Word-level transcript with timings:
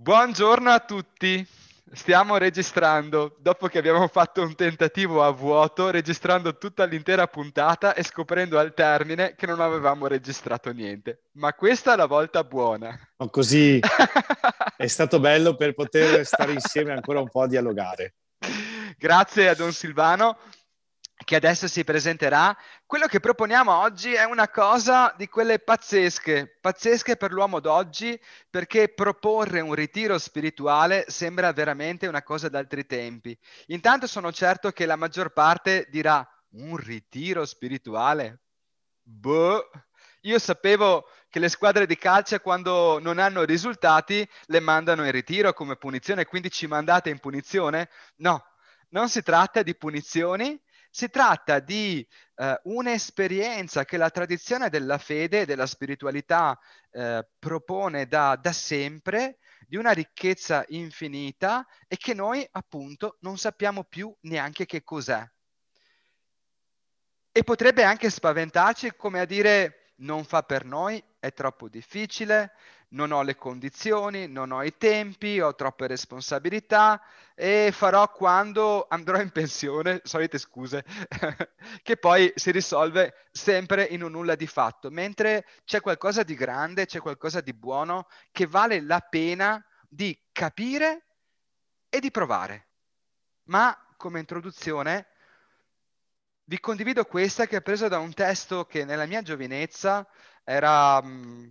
Buongiorno 0.00 0.70
a 0.70 0.78
tutti. 0.78 1.44
Stiamo 1.92 2.36
registrando 2.36 3.34
dopo 3.40 3.66
che 3.66 3.78
abbiamo 3.78 4.06
fatto 4.06 4.42
un 4.42 4.54
tentativo 4.54 5.24
a 5.24 5.30
vuoto, 5.30 5.90
registrando 5.90 6.56
tutta 6.56 6.84
l'intera 6.84 7.26
puntata 7.26 7.94
e 7.94 8.04
scoprendo 8.04 8.60
al 8.60 8.74
termine 8.74 9.34
che 9.34 9.46
non 9.46 9.60
avevamo 9.60 10.06
registrato 10.06 10.70
niente. 10.70 11.24
Ma 11.32 11.52
questa 11.52 11.94
è 11.94 11.96
la 11.96 12.06
volta 12.06 12.44
buona. 12.44 12.96
No, 13.16 13.28
così 13.28 13.80
è 14.76 14.86
stato 14.86 15.18
bello 15.18 15.56
per 15.56 15.74
poter 15.74 16.24
stare 16.24 16.52
insieme 16.52 16.92
ancora 16.92 17.18
un 17.18 17.28
po' 17.28 17.42
a 17.42 17.48
dialogare. 17.48 18.14
Grazie 18.96 19.48
a 19.48 19.54
Don 19.56 19.72
Silvano 19.72 20.38
che 21.24 21.34
adesso 21.34 21.66
si 21.66 21.82
presenterà. 21.82 22.56
Quello 22.88 23.06
che 23.06 23.20
proponiamo 23.20 23.70
oggi 23.70 24.14
è 24.14 24.24
una 24.24 24.48
cosa 24.48 25.12
di 25.14 25.28
quelle 25.28 25.58
pazzesche, 25.58 26.56
pazzesche 26.58 27.18
per 27.18 27.32
l'uomo 27.32 27.60
d'oggi, 27.60 28.18
perché 28.48 28.88
proporre 28.88 29.60
un 29.60 29.74
ritiro 29.74 30.16
spirituale 30.16 31.04
sembra 31.06 31.52
veramente 31.52 32.06
una 32.06 32.22
cosa 32.22 32.48
d'altri 32.48 32.86
tempi. 32.86 33.38
Intanto 33.66 34.06
sono 34.06 34.32
certo 34.32 34.70
che 34.70 34.86
la 34.86 34.96
maggior 34.96 35.34
parte 35.34 35.86
dirà 35.90 36.26
un 36.52 36.78
ritiro 36.78 37.44
spirituale? 37.44 38.40
Boh. 39.02 39.68
Io 40.22 40.38
sapevo 40.38 41.10
che 41.28 41.40
le 41.40 41.50
squadre 41.50 41.84
di 41.84 41.98
calcio 41.98 42.40
quando 42.40 42.98
non 43.00 43.18
hanno 43.18 43.42
risultati 43.42 44.26
le 44.46 44.60
mandano 44.60 45.04
in 45.04 45.10
ritiro 45.10 45.52
come 45.52 45.76
punizione, 45.76 46.24
quindi 46.24 46.50
ci 46.50 46.66
mandate 46.66 47.10
in 47.10 47.18
punizione? 47.18 47.90
No, 48.16 48.42
non 48.92 49.10
si 49.10 49.20
tratta 49.20 49.62
di 49.62 49.76
punizioni, 49.76 50.58
si 50.98 51.10
tratta 51.10 51.60
di 51.60 52.04
eh, 52.34 52.60
un'esperienza 52.64 53.84
che 53.84 53.96
la 53.96 54.10
tradizione 54.10 54.68
della 54.68 54.98
fede 54.98 55.42
e 55.42 55.46
della 55.46 55.66
spiritualità 55.66 56.58
eh, 56.90 57.24
propone 57.38 58.08
da, 58.08 58.34
da 58.34 58.50
sempre, 58.50 59.38
di 59.68 59.76
una 59.76 59.92
ricchezza 59.92 60.64
infinita 60.70 61.64
e 61.86 61.96
che 61.96 62.14
noi 62.14 62.44
appunto 62.50 63.16
non 63.20 63.38
sappiamo 63.38 63.84
più 63.84 64.12
neanche 64.22 64.66
che 64.66 64.82
cos'è. 64.82 65.24
E 67.30 67.44
potrebbe 67.44 67.84
anche 67.84 68.10
spaventarci 68.10 68.96
come 68.96 69.20
a 69.20 69.24
dire 69.24 69.92
non 69.98 70.24
fa 70.24 70.42
per 70.42 70.64
noi, 70.64 71.00
è 71.20 71.32
troppo 71.32 71.68
difficile, 71.68 72.54
non 72.90 73.12
ho 73.12 73.22
le 73.22 73.34
condizioni, 73.34 74.28
non 74.28 74.50
ho 74.50 74.62
i 74.62 74.76
tempi, 74.76 75.40
ho 75.40 75.54
troppe 75.54 75.86
responsabilità 75.86 77.00
e 77.34 77.70
farò 77.72 78.10
quando 78.10 78.86
andrò 78.88 79.20
in 79.20 79.30
pensione, 79.30 80.00
solite 80.04 80.38
scuse, 80.38 80.84
che 81.82 81.96
poi 81.96 82.32
si 82.34 82.50
risolve 82.50 83.26
sempre 83.30 83.84
in 83.84 84.02
un 84.02 84.12
nulla 84.12 84.34
di 84.34 84.46
fatto, 84.46 84.90
mentre 84.90 85.46
c'è 85.64 85.80
qualcosa 85.80 86.22
di 86.22 86.34
grande, 86.34 86.86
c'è 86.86 87.00
qualcosa 87.00 87.40
di 87.40 87.52
buono 87.52 88.08
che 88.32 88.46
vale 88.46 88.80
la 88.80 89.00
pena 89.00 89.62
di 89.88 90.18
capire 90.32 91.06
e 91.88 92.00
di 92.00 92.10
provare. 92.10 92.66
Ma 93.44 93.76
come 93.96 94.20
introduzione 94.20 95.08
vi 96.44 96.60
condivido 96.60 97.04
questa 97.04 97.46
che 97.46 97.56
ho 97.56 97.60
preso 97.60 97.88
da 97.88 97.98
un 97.98 98.14
testo 98.14 98.64
che 98.64 98.84
nella 98.84 99.04
mia 99.06 99.20
giovinezza 99.20 100.06
era 100.44 101.02
mm, 101.02 101.50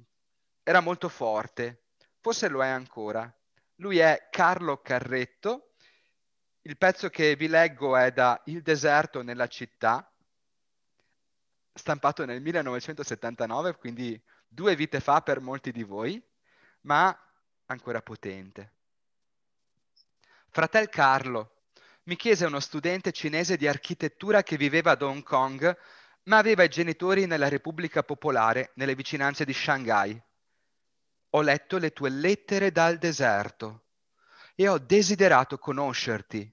era 0.68 0.82
molto 0.82 1.08
forte, 1.08 1.84
forse 2.20 2.50
lo 2.50 2.62
è 2.62 2.68
ancora. 2.68 3.34
Lui 3.76 4.00
è 4.00 4.28
Carlo 4.30 4.82
Carretto, 4.82 5.76
il 6.64 6.76
pezzo 6.76 7.08
che 7.08 7.38
vi 7.38 7.48
leggo 7.48 7.96
è 7.96 8.12
da 8.12 8.42
Il 8.48 8.62
deserto 8.62 9.22
nella 9.22 9.48
città, 9.48 10.14
stampato 11.74 12.26
nel 12.26 12.42
1979, 12.42 13.78
quindi 13.78 14.22
due 14.46 14.76
vite 14.76 15.00
fa 15.00 15.22
per 15.22 15.40
molti 15.40 15.72
di 15.72 15.84
voi, 15.84 16.22
ma 16.82 17.18
ancora 17.68 18.02
potente. 18.02 18.74
Fratel 20.50 20.90
Carlo, 20.90 21.62
mi 22.04 22.18
chiese 22.18 22.46
uno 22.46 22.60
studente 22.60 23.14
cinese 23.14 23.56
di 23.56 23.70
architettura 23.70 24.44
che 24.44 24.58
viveva 24.58 24.92
ad 24.92 25.02
Hong 25.02 25.24
Kong, 25.24 25.78
ma 26.24 26.38
aveva 26.40 26.64
i 26.64 26.70
genitori 26.70 27.26
nella 27.26 27.48
Repubblica 27.48 28.04
Popolare, 28.04 28.72
nelle 28.74 28.96
vicinanze 28.96 29.46
di 29.46 29.54
Shanghai 29.54 30.22
ho 31.32 31.42
letto 31.42 31.78
le 31.78 31.92
tue 31.92 32.10
lettere 32.10 32.72
dal 32.72 32.98
deserto 32.98 33.86
e 34.56 34.68
ho 34.68 34.78
desiderato 34.78 35.58
conoscerti. 35.58 36.52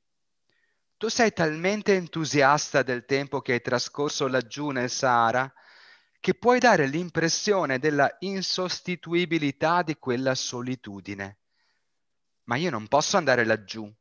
Tu 0.96 1.08
sei 1.08 1.32
talmente 1.32 1.94
entusiasta 1.94 2.82
del 2.82 3.04
tempo 3.04 3.40
che 3.40 3.52
hai 3.52 3.60
trascorso 3.60 4.26
laggiù 4.26 4.70
nel 4.70 4.90
Sahara 4.90 5.52
che 6.20 6.34
puoi 6.34 6.58
dare 6.58 6.86
l'impressione 6.86 7.78
della 7.78 8.14
insostituibilità 8.20 9.82
di 9.82 9.96
quella 9.98 10.34
solitudine. 10.34 11.38
Ma 12.44 12.56
io 12.56 12.70
non 12.70 12.88
posso 12.88 13.18
andare 13.18 13.44
laggiù. 13.44 13.92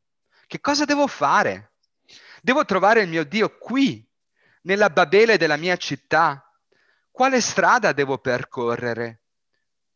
Che 0.47 0.61
cosa 0.61 0.85
devo 0.85 1.07
fare? 1.07 1.73
Devo 2.41 2.63
trovare 2.63 3.01
il 3.01 3.09
mio 3.09 3.25
Dio 3.25 3.57
qui, 3.57 4.09
nella 4.61 4.89
Babele 4.89 5.37
della 5.37 5.57
mia 5.57 5.75
città. 5.75 6.49
Quale 7.11 7.41
strada 7.41 7.91
devo 7.91 8.17
percorrere? 8.17 9.22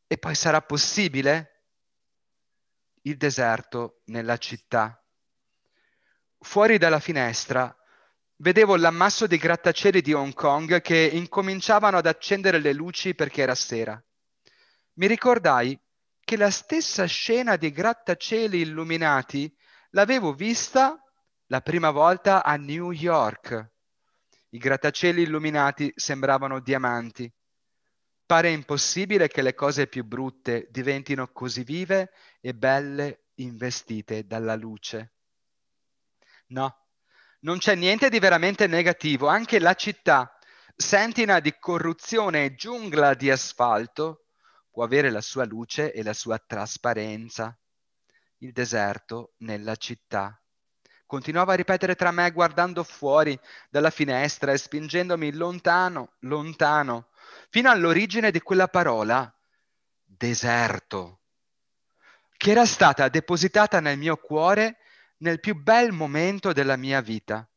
E 0.08 0.18
poi 0.18 0.36
sarà 0.36 0.62
possibile? 0.62 1.64
Il 3.02 3.18
deserto 3.18 4.02
nella 4.06 4.38
città. 4.38 5.04
Fuori 6.40 6.78
dalla 6.78 7.02
finestra 7.02 7.76
vedevo 8.38 8.78
l'ammasso 8.78 9.28
dei 9.28 9.38
grattacieli 9.38 10.02
di 10.02 10.14
Hong 10.14 10.34
Kong 10.34 10.80
che 10.80 11.10
incominciavano 11.12 11.98
ad 11.98 12.06
accendere 12.06 12.60
le 12.60 12.72
luci 12.72 13.16
perché 13.16 13.42
era 13.42 13.56
sera. 13.56 14.02
Mi 14.94 15.08
ricordai 15.08 15.78
che 16.22 16.38
la 16.38 16.52
stessa 16.52 17.06
scena 17.06 17.58
dei 17.58 17.72
grattacieli 17.72 18.62
illuminati 18.62 19.54
l'avevo 19.90 20.34
vista 20.34 20.98
la 21.48 21.60
prima 21.60 21.92
volta 21.92 22.46
a 22.46 22.56
New 22.56 22.92
York. 22.92 23.72
I 24.50 24.58
grattacieli 24.58 25.24
illuminati 25.24 25.92
sembravano 25.96 26.62
diamanti 26.62 27.30
Pare 28.28 28.52
impossibile 28.52 29.30
che 29.30 29.42
le 29.42 29.54
cose 29.54 29.88
più 29.88 30.04
brutte 30.04 30.68
diventino 30.70 31.32
così 31.32 31.64
vive 31.64 32.12
e 32.42 32.54
belle 32.54 33.28
investite 33.36 34.28
dalla 34.28 34.56
luce. 34.56 35.14
No, 36.48 36.88
non 37.40 37.58
c'è 37.58 37.76
niente 37.76 38.10
di 38.10 38.20
veramente 38.20 38.68
negativo. 38.68 39.28
Anche 39.28 39.60
la 39.60 39.76
città, 39.76 40.38
sentina 40.76 41.40
di 41.40 41.56
corruzione 41.58 42.44
e 42.44 42.56
giungla 42.56 43.14
di 43.14 43.32
asfalto, 43.32 44.26
può 44.70 44.84
avere 44.84 45.10
la 45.10 45.22
sua 45.22 45.46
luce 45.46 45.94
e 45.94 46.04
la 46.04 46.14
sua 46.14 46.38
trasparenza. 46.38 47.58
Il 48.40 48.52
deserto 48.52 49.36
nella 49.38 49.78
città. 49.78 50.38
Continuava 51.06 51.54
a 51.54 51.56
ripetere 51.56 51.96
tra 51.96 52.12
me 52.12 52.30
guardando 52.32 52.84
fuori 52.84 53.40
dalla 53.70 53.90
finestra 53.90 54.52
e 54.52 54.58
spingendomi 54.58 55.32
lontano, 55.32 56.16
lontano, 56.20 57.08
fino 57.50 57.70
all'origine 57.70 58.32
di 58.32 58.42
quella 58.42 58.68
parola, 58.68 59.32
deserto, 60.04 61.22
che 62.36 62.52
era 62.52 62.66
stata 62.66 63.10
depositata 63.10 63.80
nel 63.80 63.98
mio 63.98 64.18
cuore 64.18 64.78
nel 65.18 65.40
più 65.40 65.56
bel 65.56 65.92
momento 65.92 66.54
della 66.54 66.76
mia 66.76 67.02
vita. 67.02 67.48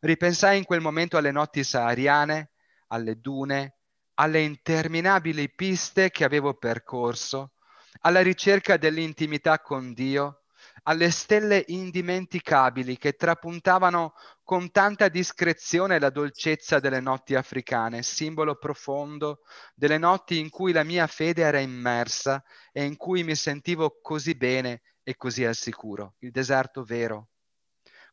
Ripensai 0.00 0.58
in 0.58 0.64
quel 0.64 0.80
momento 0.80 1.16
alle 1.16 1.30
notti 1.30 1.62
sahariane, 1.62 2.50
alle 2.88 3.20
dune, 3.20 3.76
alle 4.14 4.40
interminabili 4.40 5.50
piste 5.50 6.10
che 6.10 6.24
avevo 6.24 6.54
percorso, 6.54 7.52
alla 8.00 8.22
ricerca 8.22 8.76
dell'intimità 8.76 9.60
con 9.60 9.92
Dio, 9.92 10.42
alle 10.88 11.10
stelle 11.10 11.64
indimenticabili 11.66 12.96
che 12.96 13.14
trapuntavano 13.14 14.14
con 14.44 14.70
tanta 14.70 15.08
discrezione 15.08 15.98
la 15.98 16.10
dolcezza 16.10 16.78
delle 16.78 17.00
notti 17.00 17.34
africane, 17.34 18.02
simbolo 18.02 18.54
profondo 18.54 19.40
delle 19.74 19.98
notti 19.98 20.38
in 20.38 20.48
cui 20.48 20.72
la 20.72 20.84
mia 20.84 21.08
fede 21.08 21.42
era 21.42 21.58
immersa 21.58 22.42
e 22.72 22.84
in 22.84 22.96
cui 22.96 23.24
mi 23.24 23.34
sentivo 23.34 23.98
così 24.00 24.36
bene 24.36 24.82
e 25.02 25.16
così 25.16 25.44
al 25.44 25.56
sicuro. 25.56 26.14
Il 26.18 26.30
deserto 26.30 26.84
vero, 26.84 27.30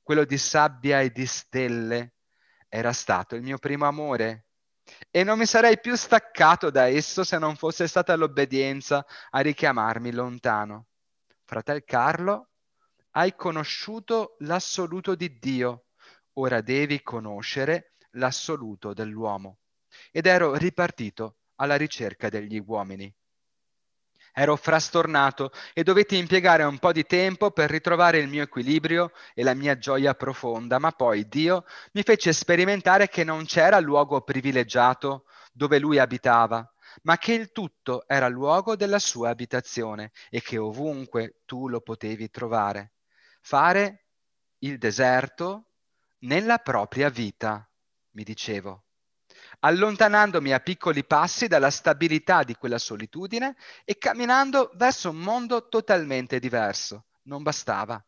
quello 0.02 0.25
di 0.25 0.38
sabbia 0.38 1.02
e 1.02 1.12
di 1.12 1.28
stelle, 1.28 2.14
era 2.68 2.92
stato 2.92 3.36
il 3.36 3.44
mio 3.44 3.60
primo 3.60 3.86
amore 3.86 4.48
e 5.12 5.24
non 5.24 5.38
mi 5.38 5.46
sarei 5.46 5.80
più 5.80 5.96
staccato 5.96 6.72
da 6.72 6.88
esso 6.88 7.24
se 7.24 7.38
non 7.38 7.56
fosse 7.56 7.88
stata 7.88 8.16
l'obbedienza 8.16 9.06
a 9.30 9.40
richiamarmi 9.42 10.12
lontano. 10.12 10.88
Fratel 11.46 11.84
Carlo 11.84 12.48
hai 13.15 13.36
conosciuto 13.36 14.36
l'assoluto 14.39 15.15
di 15.15 15.38
Dio, 15.38 15.86
ora 16.33 16.62
devi 16.62 17.01
conoscere 17.04 17.94
l'assoluto 18.12 18.94
dell'uomo. 18.94 19.60
Ed 20.12 20.25
ero 20.25 20.56
ripartito 20.56 21.38
alla 21.56 21.75
ricerca 21.75 22.30
degli 22.30 22.62
uomini. 22.65 23.13
Ero 24.36 24.56
frastornato 24.56 25.51
e 25.74 25.83
dovetti 25.83 26.18
impiegare 26.18 26.63
un 26.63 26.80
po' 26.80 26.92
di 26.92 27.06
tempo 27.06 27.51
per 27.51 27.69
ritrovare 27.69 28.18
il 28.18 28.27
mio 28.27 28.42
equilibrio 28.42 29.12
e 29.36 29.44
la 29.44 29.54
mia 29.54 29.77
gioia 29.77 30.15
profonda, 30.15 30.80
ma 30.80 30.92
poi 30.92 31.27
Dio 31.27 31.65
mi 31.92 32.01
fece 32.01 32.33
sperimentare 32.33 33.10
che 33.10 33.24
non 33.24 33.45
c'era 33.45 33.80
luogo 33.80 34.21
privilegiato 34.21 35.25
dove 35.51 35.77
lui 35.77 36.00
abitava, 36.00 36.68
ma 37.04 37.18
che 37.19 37.33
il 37.33 37.51
tutto 37.51 38.07
era 38.07 38.27
luogo 38.27 38.75
della 38.75 38.98
sua 38.98 39.30
abitazione 39.30 40.12
e 40.31 40.42
che 40.42 40.57
ovunque 40.57 41.42
tu 41.45 41.69
lo 41.69 41.81
potevi 41.81 42.31
trovare. 42.31 42.94
Fare 43.45 44.06
il 44.60 44.78
deserto 44.78 45.66
nella 46.19 46.60
propria 46.60 47.10
vita, 47.10 47.69
mi 48.12 48.24
dicevo, 48.24 48.86
allontanandomi 49.60 50.54
a 50.54 50.62
piccoli 50.62 51.04
passi 51.04 51.48
dalla 51.48 51.69
stabilità 51.69 52.44
di 52.44 52.56
quella 52.56 52.78
solitudine 52.78 53.57
e 53.84 53.98
camminando 53.98 54.72
verso 54.75 55.10
un 55.10 55.18
mondo 55.18 55.68
totalmente 55.68 56.40
diverso. 56.40 57.07
Non 57.24 57.44
bastava 57.44 58.01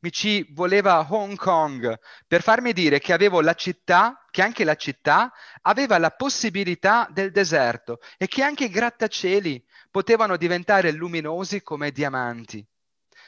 mi 0.00 0.12
ci 0.12 0.46
voleva 0.50 1.06
Hong 1.08 1.34
Kong 1.34 1.98
per 2.26 2.42
farmi 2.42 2.74
dire 2.74 2.98
che 2.98 3.14
avevo 3.14 3.40
la 3.40 3.54
città, 3.54 4.22
che 4.30 4.42
anche 4.42 4.62
la 4.62 4.74
città 4.74 5.32
aveva 5.62 5.96
la 5.96 6.10
possibilità 6.10 7.08
del 7.10 7.30
deserto 7.30 8.00
e 8.18 8.26
che 8.26 8.42
anche 8.42 8.64
i 8.64 8.68
grattacieli 8.68 9.64
potevano 9.90 10.36
diventare 10.36 10.92
luminosi 10.92 11.62
come 11.62 11.90
diamanti. 11.90 12.66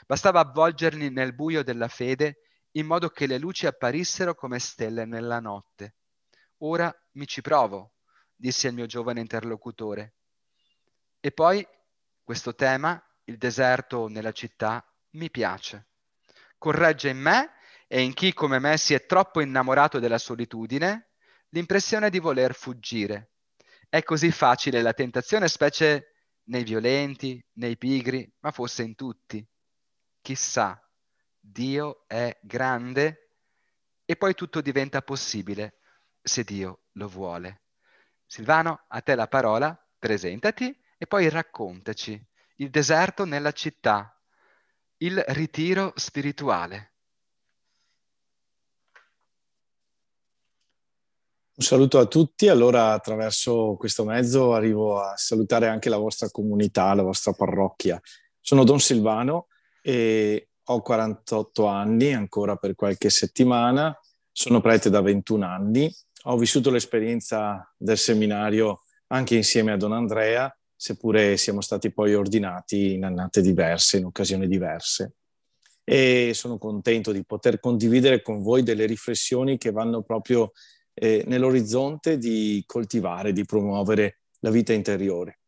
Bastava 0.07 0.41
avvolgerli 0.41 1.11
nel 1.11 1.35
buio 1.35 1.63
della 1.63 1.89
fede 1.89 2.39
in 2.73 2.87
modo 2.87 3.09
che 3.09 3.27
le 3.27 3.39
luci 3.39 3.67
apparissero 3.67 4.35
come 4.35 4.59
stelle 4.59 5.05
nella 5.05 5.41
notte. 5.41 5.97
Ora 6.59 6.95
mi 7.13 7.27
ci 7.27 7.43
provo, 7.43 7.95
disse 8.35 8.69
il 8.69 8.75
mio 8.75 8.87
giovane 8.87 9.21
interlocutore. 9.21 10.15
E 11.21 11.33
poi 11.33 11.67
questo 12.23 12.55
tema, 12.55 13.03
il 13.25 13.37
deserto 13.37 14.09
nella 14.09 14.33
città, 14.33 14.85
mi 15.11 15.31
piace 15.31 15.89
corregge 16.59 17.11
in 17.11 17.19
me 17.19 17.53
e 17.87 18.03
in 18.03 18.13
chi 18.15 18.33
come 18.33 18.59
me 18.59 18.77
si 18.77 18.95
è 18.95 19.07
troppo 19.07 19.41
innamorato 19.41 19.99
della 19.99 20.19
solitudine 20.19 21.11
l'impressione 21.51 22.11
di 22.11 22.19
voler 22.19 22.55
fuggire. 22.55 23.31
È 23.89 24.03
così 24.03 24.31
facile 24.31 24.83
la 24.83 24.93
tentazione, 24.93 25.49
specie 25.49 26.13
nei 26.45 26.65
violenti, 26.65 27.43
nei 27.55 27.77
pigri, 27.77 28.29
ma 28.41 28.51
forse 28.51 28.83
in 28.83 28.95
tutti. 28.95 29.47
Chissà, 30.27 30.85
Dio 31.39 32.03
è 32.09 32.37
grande 32.43 33.35
e 34.05 34.17
poi 34.17 34.35
tutto 34.35 34.61
diventa 34.61 35.01
possibile 35.01 35.77
se 36.21 36.43
Dio 36.43 36.81
lo 36.95 37.07
vuole. 37.07 37.61
Silvano, 38.27 38.87
a 38.89 39.01
te 39.03 39.15
la 39.15 39.29
parola, 39.29 39.81
presentati 39.97 40.77
e 40.99 41.07
poi 41.07 41.29
raccontaci 41.29 42.21
il 42.57 42.71
deserto 42.71 43.25
nella 43.25 43.53
città, 43.53 44.21
il 44.97 45.23
ritiro 45.29 45.93
spirituale. 45.95 46.95
Un 51.55 51.65
saluto 51.65 52.01
a 52.01 52.07
tutti, 52.07 52.49
allora 52.49 52.95
attraverso 52.95 53.77
questo 53.79 54.05
mezzo 54.05 54.55
arrivo 54.55 55.01
a 55.01 55.17
salutare 55.17 55.69
anche 55.69 55.89
la 55.89 55.99
vostra 55.99 56.29
comunità, 56.31 56.93
la 56.95 57.05
vostra 57.05 57.33
parrocchia. 57.33 58.03
Sono 58.41 58.65
Don 58.65 58.81
Silvano 58.81 59.47
e 59.87 60.49
ho 60.65 60.83
48 60.83 61.67
anni, 61.67 62.13
ancora 62.13 62.57
per 62.57 62.75
qualche 62.75 63.09
settimana, 63.09 63.97
sono 64.33 64.61
prete 64.61 64.91
da 64.91 65.01
21 65.01 65.47
anni, 65.47 65.95
ho 66.25 66.37
vissuto 66.37 66.71
l'esperienza 66.71 67.73
del 67.77 67.97
seminario 67.97 68.81
anche 69.09 69.37
insieme 69.37 69.71
a 69.71 69.77
Don 69.77 69.93
Andrea 69.93 70.53
seppure 70.75 71.37
siamo 71.37 71.61
stati 71.61 71.93
poi 71.93 72.15
ordinati 72.15 72.95
in 72.95 73.05
annate 73.05 73.41
diverse, 73.41 73.99
in 73.99 74.07
occasioni 74.07 74.49
diverse. 74.49 75.15
E 75.85 76.33
sono 76.35 76.59
contento 76.59 77.13
di 77.13 77.25
poter 77.25 77.61
condividere 77.61 78.21
con 78.21 78.43
voi 78.43 78.65
delle 78.65 78.87
riflessioni 78.87 79.57
che 79.57 79.71
vanno 79.71 80.03
proprio 80.03 80.51
eh, 80.95 81.23
nell'orizzonte 81.29 82.19
di 82.19 82.65
coltivare, 82.67 83.33
di 83.33 83.45
promuovere 83.45 84.23
la 84.41 84.51
vita 84.51 84.73
interiore. 84.73 85.43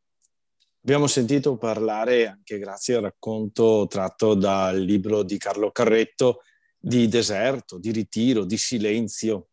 Abbiamo 0.89 1.07
sentito 1.07 1.59
parlare, 1.59 2.29
anche 2.29 2.59
grazie 2.59 2.95
al 2.95 3.03
racconto 3.03 3.87
tratto 3.91 4.33
dal 4.33 4.81
libro 4.81 5.23
di 5.23 5.37
Carlo 5.37 5.71
Carretto, 5.71 6.41
di 6.79 7.09
deserto, 7.09 7.77
di 7.77 7.91
ritiro, 7.91 8.47
di 8.47 8.57
silenzio. 8.57 9.49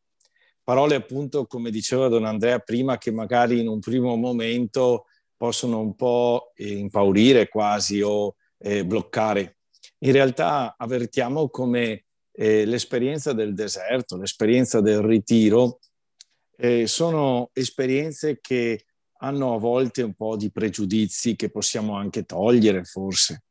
Parole 0.63 0.95
appunto, 0.95 1.45
come 1.45 1.71
diceva 1.71 2.07
Don 2.07 2.23
Andrea 2.23 2.59
prima, 2.59 2.97
che 2.97 3.11
magari 3.11 3.59
in 3.59 3.67
un 3.67 3.81
primo 3.81 4.15
momento 4.15 5.07
possono 5.35 5.81
un 5.81 5.93
po' 5.95 6.53
impaurire 6.55 7.49
quasi 7.49 7.99
o 8.01 8.37
eh, 8.59 8.85
bloccare. 8.85 9.57
In 10.05 10.13
realtà 10.13 10.75
avvertiamo 10.77 11.49
come 11.49 12.05
eh, 12.31 12.63
l'esperienza 12.63 13.33
del 13.33 13.53
deserto, 13.53 14.15
l'esperienza 14.15 14.79
del 14.79 14.99
ritiro, 14.99 15.79
eh, 16.55 16.87
sono 16.87 17.49
esperienze 17.51 18.39
che 18.39 18.85
hanno 19.25 19.55
a 19.55 19.57
volte 19.57 20.03
un 20.03 20.13
po' 20.13 20.37
di 20.37 20.51
pregiudizi 20.51 21.35
che 21.35 21.49
possiamo 21.49 21.95
anche 21.95 22.23
togliere 22.23 22.83
forse. 22.83 23.43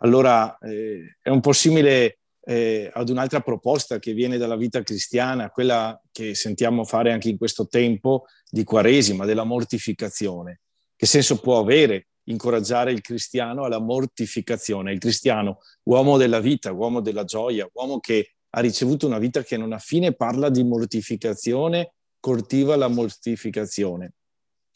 Allora 0.00 0.56
eh, 0.58 1.16
è 1.20 1.30
un 1.30 1.40
po' 1.40 1.52
simile 1.52 2.18
eh, 2.44 2.90
ad 2.92 3.08
un'altra 3.08 3.40
proposta 3.40 3.98
che 3.98 4.12
viene 4.12 4.36
dalla 4.36 4.56
vita 4.56 4.82
cristiana, 4.82 5.50
quella 5.50 6.00
che 6.12 6.34
sentiamo 6.34 6.84
fare 6.84 7.12
anche 7.12 7.30
in 7.30 7.38
questo 7.38 7.66
tempo 7.66 8.26
di 8.48 8.64
Quaresima, 8.64 9.24
della 9.24 9.44
mortificazione. 9.44 10.60
Che 10.94 11.06
senso 11.06 11.40
può 11.40 11.58
avere 11.58 12.08
incoraggiare 12.24 12.92
il 12.92 13.00
cristiano 13.00 13.64
alla 13.64 13.80
mortificazione? 13.80 14.92
Il 14.92 14.98
cristiano, 14.98 15.60
uomo 15.84 16.16
della 16.18 16.40
vita, 16.40 16.70
uomo 16.70 17.00
della 17.00 17.24
gioia, 17.24 17.68
uomo 17.72 17.98
che 17.98 18.34
ha 18.50 18.60
ricevuto 18.60 19.06
una 19.06 19.18
vita 19.18 19.42
che 19.42 19.56
non 19.56 19.72
ha 19.72 19.78
fine, 19.78 20.14
parla 20.14 20.50
di 20.50 20.64
mortificazione, 20.64 21.94
coltiva 22.20 22.76
la 22.76 22.88
mortificazione. 22.88 24.12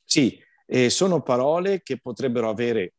Sì, 0.05 0.39
eh, 0.67 0.91
sono 0.91 1.23
parole 1.23 1.83
che 1.83 1.99
potrebbero 1.99 2.49
avere 2.49 2.95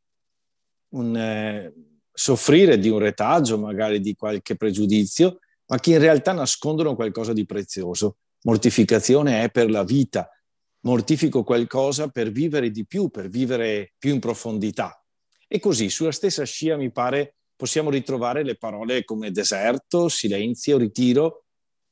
un 0.90 1.16
eh, 1.16 1.74
soffrire 2.12 2.78
di 2.78 2.90
un 2.90 3.00
retaggio, 3.00 3.58
magari 3.58 4.00
di 4.00 4.16
qualche 4.16 4.56
pregiudizio, 4.56 5.40
ma 5.68 5.80
che 5.80 5.92
in 5.92 6.00
realtà 6.00 6.34
nascondono 6.34 6.96
qualcosa 6.96 7.34
di 7.34 7.46
prezioso. 7.46 8.18
Mortificazione 8.44 9.44
è 9.44 9.50
per 9.50 9.70
la 9.70 9.84
vita, 9.84 10.30
mortifico 10.82 11.44
qualcosa 11.44 12.10
per 12.10 12.32
vivere 12.32 12.70
di 12.70 12.86
più, 12.86 13.10
per 13.10 13.30
vivere 13.30 13.94
più 13.98 14.14
in 14.14 14.20
profondità. 14.20 15.04
E 15.48 15.60
così, 15.60 15.90
sulla 15.90 16.12
stessa 16.12 16.44
scia, 16.44 16.78
mi 16.78 16.92
pare, 16.92 17.36
possiamo 17.56 17.90
ritrovare 17.90 18.44
le 18.44 18.56
parole 18.56 19.04
come 19.04 19.32
deserto, 19.32 20.10
silenzio, 20.10 20.78
ritiro, 20.78 21.46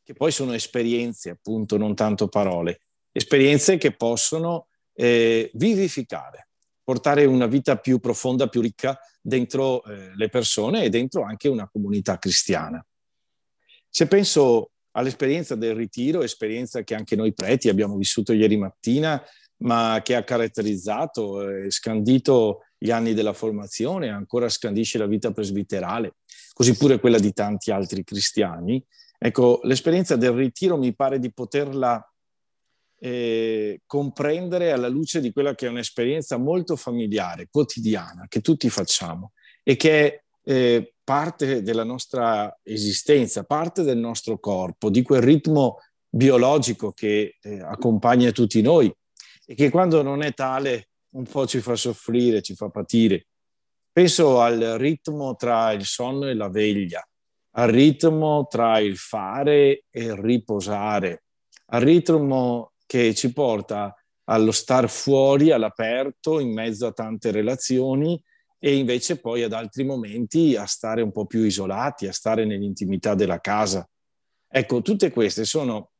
che 0.03 0.13
poi 0.13 0.31
sono 0.31 0.53
esperienze, 0.53 1.29
appunto, 1.29 1.77
non 1.77 1.95
tanto 1.95 2.27
parole. 2.27 2.81
Esperienze 3.11 3.77
che 3.77 3.95
possono 3.95 4.67
eh, 4.93 5.49
vivificare, 5.53 6.47
portare 6.83 7.25
una 7.25 7.47
vita 7.47 7.77
più 7.77 7.99
profonda, 7.99 8.47
più 8.47 8.61
ricca 8.61 8.99
dentro 9.21 9.83
eh, 9.83 10.11
le 10.15 10.29
persone 10.29 10.83
e 10.83 10.89
dentro 10.89 11.23
anche 11.23 11.47
una 11.47 11.69
comunità 11.69 12.17
cristiana. 12.17 12.85
Se 13.89 14.07
penso 14.07 14.71
all'esperienza 14.91 15.55
del 15.55 15.75
ritiro, 15.75 16.23
esperienza 16.23 16.83
che 16.83 16.95
anche 16.95 17.15
noi 17.15 17.33
preti 17.33 17.69
abbiamo 17.69 17.95
vissuto 17.95 18.33
ieri 18.33 18.57
mattina, 18.57 19.21
ma 19.57 20.01
che 20.03 20.15
ha 20.15 20.23
caratterizzato 20.23 21.47
e 21.47 21.71
scandito 21.71 22.63
gli 22.77 22.89
anni 22.89 23.13
della 23.13 23.33
formazione, 23.33 24.09
ancora 24.09 24.49
scandisce 24.49 24.97
la 24.97 25.05
vita 25.05 25.31
presbiterale, 25.31 26.15
così 26.53 26.75
pure 26.75 26.99
quella 26.99 27.19
di 27.19 27.31
tanti 27.31 27.71
altri 27.71 28.03
cristiani. 28.03 28.83
Ecco, 29.19 29.59
l'esperienza 29.63 30.15
del 30.15 30.31
ritiro 30.31 30.77
mi 30.77 30.95
pare 30.95 31.19
di 31.19 31.31
poterla 31.31 32.10
eh, 33.03 33.81
comprendere 33.87 34.71
alla 34.71 34.87
luce 34.87 35.21
di 35.21 35.31
quella 35.31 35.55
che 35.55 35.65
è 35.65 35.69
un'esperienza 35.69 36.37
molto 36.37 36.75
familiare, 36.75 37.47
quotidiana, 37.49 38.27
che 38.27 38.41
tutti 38.41 38.69
facciamo 38.69 39.31
e 39.63 39.75
che 39.75 40.05
è 40.05 40.23
eh, 40.43 40.93
parte 41.03 41.63
della 41.63 41.83
nostra 41.83 42.59
esistenza, 42.61 43.43
parte 43.43 43.81
del 43.81 43.97
nostro 43.97 44.37
corpo, 44.37 44.91
di 44.91 45.01
quel 45.01 45.21
ritmo 45.21 45.79
biologico 46.07 46.91
che 46.91 47.37
eh, 47.41 47.59
accompagna 47.61 48.29
tutti 48.31 48.61
noi 48.61 48.93
e 49.47 49.55
che 49.55 49.71
quando 49.71 50.03
non 50.03 50.21
è 50.21 50.33
tale 50.33 50.89
un 51.15 51.23
po' 51.23 51.47
ci 51.47 51.59
fa 51.59 51.75
soffrire, 51.75 52.43
ci 52.43 52.53
fa 52.53 52.69
patire. 52.69 53.25
Penso 53.91 54.41
al 54.41 54.59
ritmo 54.77 55.35
tra 55.35 55.71
il 55.71 55.85
sonno 55.85 56.27
e 56.27 56.35
la 56.35 56.49
veglia, 56.49 57.05
al 57.55 57.69
ritmo 57.69 58.45
tra 58.47 58.77
il 58.79 58.95
fare 58.95 59.85
e 59.89 60.03
il 60.03 60.15
riposare, 60.15 61.23
al 61.65 61.81
ritmo 61.81 62.70
che 62.91 63.15
ci 63.15 63.31
porta 63.31 63.95
allo 64.25 64.51
star 64.51 64.89
fuori, 64.89 65.51
all'aperto, 65.51 66.41
in 66.41 66.51
mezzo 66.51 66.87
a 66.87 66.91
tante 66.91 67.31
relazioni 67.31 68.21
e 68.59 68.75
invece 68.75 69.17
poi 69.21 69.43
ad 69.43 69.53
altri 69.53 69.85
momenti 69.85 70.57
a 70.57 70.65
stare 70.65 71.01
un 71.01 71.13
po' 71.13 71.25
più 71.25 71.41
isolati, 71.45 72.07
a 72.07 72.11
stare 72.11 72.43
nell'intimità 72.43 73.15
della 73.15 73.39
casa. 73.39 73.89
Ecco, 74.45 74.81
tutte 74.81 75.09
queste 75.09 75.45
sono 75.45 75.91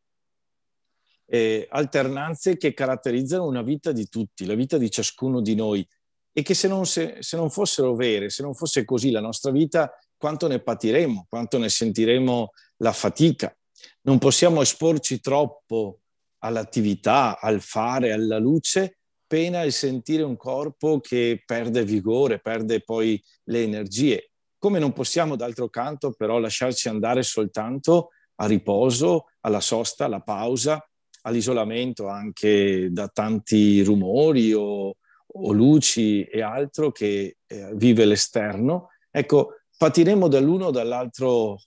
eh, 1.27 1.65
alternanze 1.69 2.57
che 2.57 2.74
caratterizzano 2.74 3.45
una 3.45 3.62
vita 3.62 3.93
di 3.93 4.10
tutti, 4.10 4.45
la 4.45 4.55
vita 4.55 4.77
di 4.77 4.91
ciascuno 4.91 5.39
di 5.39 5.55
noi 5.55 5.88
e 6.33 6.41
che 6.41 6.53
se 6.53 6.67
non, 6.67 6.86
se, 6.86 7.19
se 7.21 7.38
non 7.38 7.50
fossero 7.50 7.95
vere, 7.95 8.29
se 8.29 8.43
non 8.43 8.53
fosse 8.53 8.83
così 8.83 9.12
la 9.12 9.21
nostra 9.21 9.51
vita, 9.51 9.98
quanto 10.17 10.50
ne 10.50 10.60
patiremo, 10.60 11.25
quanto 11.29 11.57
ne 11.57 11.69
sentiremo 11.69 12.50
la 12.79 12.91
fatica. 12.91 13.57
Non 14.01 14.17
possiamo 14.17 14.62
esporci 14.62 15.21
troppo 15.21 16.00
all'attività, 16.43 17.39
al 17.39 17.62
fare, 17.62 18.12
alla 18.12 18.38
luce, 18.38 18.98
appena 19.24 19.62
il 19.62 19.71
sentire 19.71 20.24
un 20.24 20.36
corpo 20.36 21.00
che 21.00 21.41
perde 21.45 21.86
vigore, 21.86 22.39
perde 22.39 22.81
poi 22.81 23.21
le 23.45 23.63
energie. 23.63 24.31
Come 24.57 24.77
non 24.77 24.93
possiamo 24.93 25.36
d'altro 25.36 25.69
canto 25.69 26.12
però 26.12 26.38
lasciarci 26.38 26.89
andare 26.89 27.24
soltanto 27.24 28.10
a 28.36 28.45
riposo, 28.45 29.25
alla 29.41 29.62
sosta, 29.62 30.05
alla 30.05 30.19
pausa, 30.19 30.86
all'isolamento 31.21 32.07
anche 32.07 32.89
da 32.91 33.07
tanti 33.07 33.81
rumori 33.83 34.53
o, 34.53 34.95
o 35.33 35.51
luci 35.51 36.24
e 36.24 36.41
altro 36.41 36.91
che 36.91 37.38
eh, 37.45 37.71
vive 37.75 38.05
l'esterno. 38.05 38.89
Ecco, 39.10 39.62
patiremo 39.77 40.27
dall'uno 40.27 40.67
o 40.67 40.71
dall'altro 40.71 41.57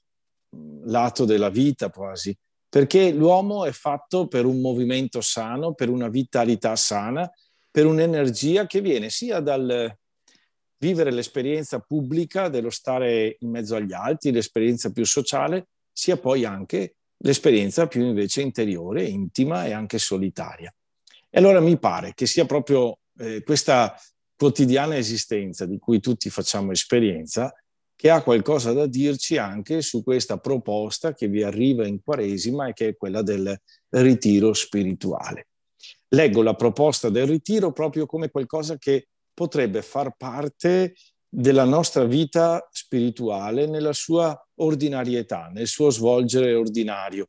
mm, 0.55 0.83
lato 0.87 1.25
della 1.25 1.51
vita 1.51 1.91
quasi, 1.91 2.37
perché 2.75 3.13
l'uomo 3.13 3.67
è 3.67 3.71
fatto 3.71 4.27
per 4.27 4.47
un 4.47 4.61
movimento 4.61 5.21
sano, 5.21 5.75
per 5.75 5.89
una 5.89 6.09
vitalità 6.09 6.75
sana, 6.75 7.31
per 7.71 7.87
un'energia 7.87 8.67
che 8.67 8.81
viene 8.81 9.11
sia 9.11 9.39
dal 9.39 9.97
vivere 10.79 11.13
l'esperienza 11.13 11.79
pubblica 11.79 12.49
dello 12.49 12.71
stare 12.71 13.37
in 13.39 13.51
mezzo 13.51 13.77
agli 13.77 13.93
altri, 13.93 14.33
l'esperienza 14.33 14.91
più 14.91 15.07
sociale, 15.07 15.69
sia 15.93 16.17
poi 16.17 16.45
anche 16.45 16.97
l'esperienza 17.19 17.87
più 17.87 18.07
invece 18.07 18.41
interiore, 18.41 19.05
intima 19.05 19.67
e 19.67 19.73
anche 19.73 19.99
solitaria. 19.99 20.75
E 21.31 21.39
allora 21.39 21.61
mi 21.61 21.79
pare 21.79 22.13
che 22.13 22.27
sia 22.27 22.45
proprio 22.45 22.99
eh, 23.21 23.45
questa 23.45 23.97
quotidiana 24.35 24.97
esistenza 24.97 25.65
di 25.65 25.79
cui 25.79 26.01
tutti 26.01 26.29
facciamo 26.29 26.73
esperienza 26.73 27.55
che 28.05 28.11
ha 28.11 28.23
qualcosa 28.23 28.75
da 28.75 28.87
dirci 28.87 29.39
anche 29.39 29.81
su 29.81 30.03
questa 30.03 30.37
proposta 30.37 31.15
che 31.15 31.27
vi 31.27 31.43
arriva 31.43 31.87
in 31.87 32.03
Quaresima 32.03 32.67
e 32.69 32.75
che 32.75 32.89
è 32.89 32.97
quella 32.99 33.23
del 33.23 33.59
ritiro 33.93 34.53
spirituale. 34.53 35.47
Leggo 36.09 36.43
la 36.43 36.55
proposta 36.55 37.09
del 37.09 37.27
ritiro 37.27 37.73
proprio 37.73 38.05
come 38.05 38.29
qualcosa 38.29 38.77
che 38.77 39.09
potrebbe 39.33 39.81
far 39.81 40.17
parte 40.19 40.97
della 41.27 41.65
nostra 41.65 42.05
vita 42.05 42.69
spirituale 42.71 43.67
nella 43.67 43.95
sua 43.95 44.39
ordinarietà, 44.57 45.49
nel 45.51 45.67
suo 45.67 45.89
svolgere 45.89 46.53
ordinario. 46.53 47.29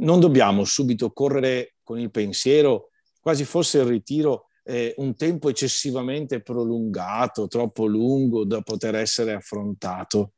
Non 0.00 0.20
dobbiamo 0.20 0.64
subito 0.64 1.12
correre 1.12 1.76
con 1.82 1.98
il 1.98 2.10
pensiero, 2.10 2.90
quasi 3.22 3.46
fosse 3.46 3.78
il 3.78 3.86
ritiro 3.86 4.48
eh, 4.66 4.94
un 4.96 5.14
tempo 5.14 5.48
eccessivamente 5.48 6.42
prolungato, 6.42 7.46
troppo 7.46 7.86
lungo 7.86 8.44
da 8.44 8.60
poter 8.62 8.96
essere 8.96 9.32
affrontato, 9.32 10.32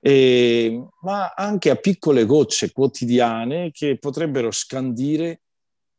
e, 0.00 0.86
ma 1.00 1.32
anche 1.34 1.70
a 1.70 1.76
piccole 1.76 2.24
gocce 2.24 2.70
quotidiane 2.70 3.70
che 3.72 3.98
potrebbero 3.98 4.50
scandire 4.50 5.40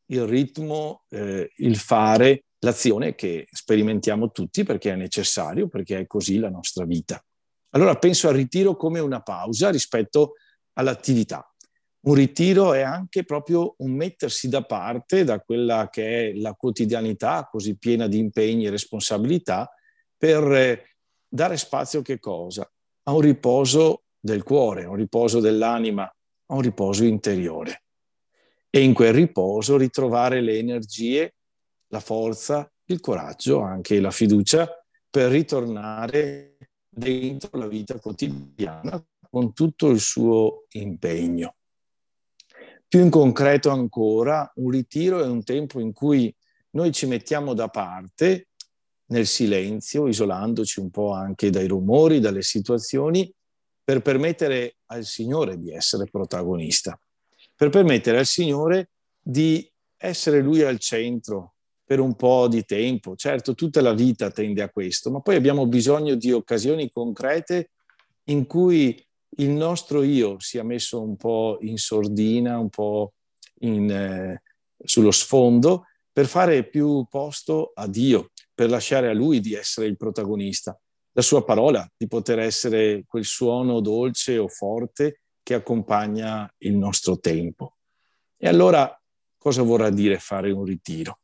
il 0.07 0.25
ritmo, 0.25 1.03
eh, 1.09 1.51
il 1.57 1.75
fare, 1.75 2.45
l'azione 2.59 3.13
che 3.15 3.47
sperimentiamo 3.51 4.31
tutti 4.31 4.63
perché 4.63 4.91
è 4.91 4.95
necessario, 4.95 5.67
perché 5.67 5.99
è 5.99 6.07
così 6.07 6.39
la 6.39 6.49
nostra 6.49 6.85
vita. 6.85 7.23
Allora 7.71 7.95
penso 7.97 8.29
al 8.29 8.35
ritiro 8.35 8.77
come 8.77 8.99
una 8.99 9.21
pausa 9.21 9.69
rispetto 9.69 10.35
all'attività 10.73 11.54
un 12.05 12.13
ritiro 12.13 12.73
è 12.73 12.81
anche 12.81 13.23
proprio 13.23 13.73
un 13.79 13.91
mettersi 13.91 14.47
da 14.47 14.63
parte 14.63 15.23
da 15.23 15.39
quella 15.39 15.89
che 15.89 16.29
è 16.29 16.33
la 16.33 16.53
quotidianità 16.53 17.47
così 17.49 17.77
piena 17.77 18.07
di 18.07 18.19
impegni 18.19 18.65
e 18.65 18.69
responsabilità 18.69 19.71
per 20.15 20.43
eh, 20.51 20.97
dare 21.27 21.57
spazio? 21.57 22.03
A 23.07 23.11
un 23.11 23.21
riposo 23.21 24.03
del 24.19 24.43
cuore, 24.43 24.83
a 24.83 24.89
un 24.89 24.95
riposo 24.95 25.39
dell'anima, 25.39 26.03
a 26.03 26.53
un 26.53 26.61
riposo 26.61 27.03
interiore. 27.05 27.83
E 28.69 28.81
in 28.81 28.93
quel 28.93 29.13
riposo 29.13 29.77
ritrovare 29.77 30.41
le 30.41 30.57
energie, 30.57 31.35
la 31.87 31.99
forza, 31.99 32.71
il 32.85 32.99
coraggio, 32.99 33.61
anche 33.61 33.99
la 33.99 34.11
fiducia 34.11 34.69
per 35.09 35.31
ritornare 35.31 36.57
dentro 36.87 37.57
la 37.57 37.67
vita 37.67 37.99
quotidiana 37.99 39.03
con 39.27 39.53
tutto 39.53 39.89
il 39.89 39.99
suo 39.99 40.65
impegno. 40.73 41.55
Più 42.95 43.03
in 43.03 43.09
concreto 43.09 43.71
ancora, 43.71 44.49
un 44.55 44.69
ritiro 44.69 45.21
è 45.21 45.27
un 45.27 45.43
tempo 45.43 45.81
in 45.81 45.91
cui 45.91 46.33
noi 46.75 46.93
ci 46.93 47.07
mettiamo 47.07 47.53
da 47.53 47.67
parte 47.67 48.47
nel 49.07 49.27
silenzio, 49.27 50.07
isolandoci 50.07 50.79
un 50.79 50.91
po' 50.91 51.11
anche 51.11 51.49
dai 51.49 51.67
rumori, 51.67 52.21
dalle 52.21 52.41
situazioni, 52.41 53.29
per 53.83 54.01
permettere 54.01 54.77
al 54.85 55.03
Signore 55.03 55.59
di 55.59 55.73
essere 55.73 56.05
protagonista, 56.09 56.97
per 57.53 57.67
permettere 57.67 58.19
al 58.19 58.25
Signore 58.25 58.91
di 59.19 59.69
essere 59.97 60.39
Lui 60.39 60.61
al 60.61 60.79
centro 60.79 61.55
per 61.83 61.99
un 61.99 62.15
po' 62.15 62.47
di 62.47 62.63
tempo. 62.63 63.17
Certo, 63.17 63.55
tutta 63.55 63.81
la 63.81 63.93
vita 63.93 64.31
tende 64.31 64.61
a 64.61 64.69
questo, 64.69 65.11
ma 65.11 65.19
poi 65.19 65.35
abbiamo 65.35 65.67
bisogno 65.67 66.15
di 66.15 66.31
occasioni 66.31 66.89
concrete 66.89 67.71
in 68.29 68.47
cui 68.47 69.04
il 69.37 69.49
nostro 69.49 70.03
io 70.03 70.39
sia 70.39 70.63
messo 70.63 71.01
un 71.01 71.15
po' 71.15 71.57
in 71.61 71.77
sordina, 71.77 72.57
un 72.57 72.69
po' 72.69 73.13
in, 73.59 73.89
eh, 73.89 74.41
sullo 74.83 75.11
sfondo, 75.11 75.85
per 76.11 76.27
fare 76.27 76.67
più 76.67 77.05
posto 77.09 77.71
a 77.73 77.87
Dio, 77.87 78.31
per 78.53 78.69
lasciare 78.69 79.09
a 79.09 79.13
Lui 79.13 79.41
di 79.41 79.53
essere 79.53 79.87
il 79.87 79.97
protagonista, 79.97 80.79
la 81.11 81.21
sua 81.21 81.43
parola, 81.43 81.89
di 81.95 82.07
poter 82.07 82.39
essere 82.39 83.03
quel 83.05 83.25
suono 83.25 83.81
dolce 83.81 84.37
o 84.37 84.47
forte 84.47 85.21
che 85.43 85.53
accompagna 85.53 86.51
il 86.59 86.75
nostro 86.75 87.19
tempo. 87.19 87.75
E 88.37 88.47
allora 88.47 88.97
cosa 89.37 89.61
vorrà 89.61 89.89
dire 89.89 90.19
fare 90.19 90.51
un 90.51 90.63
ritiro? 90.63 91.19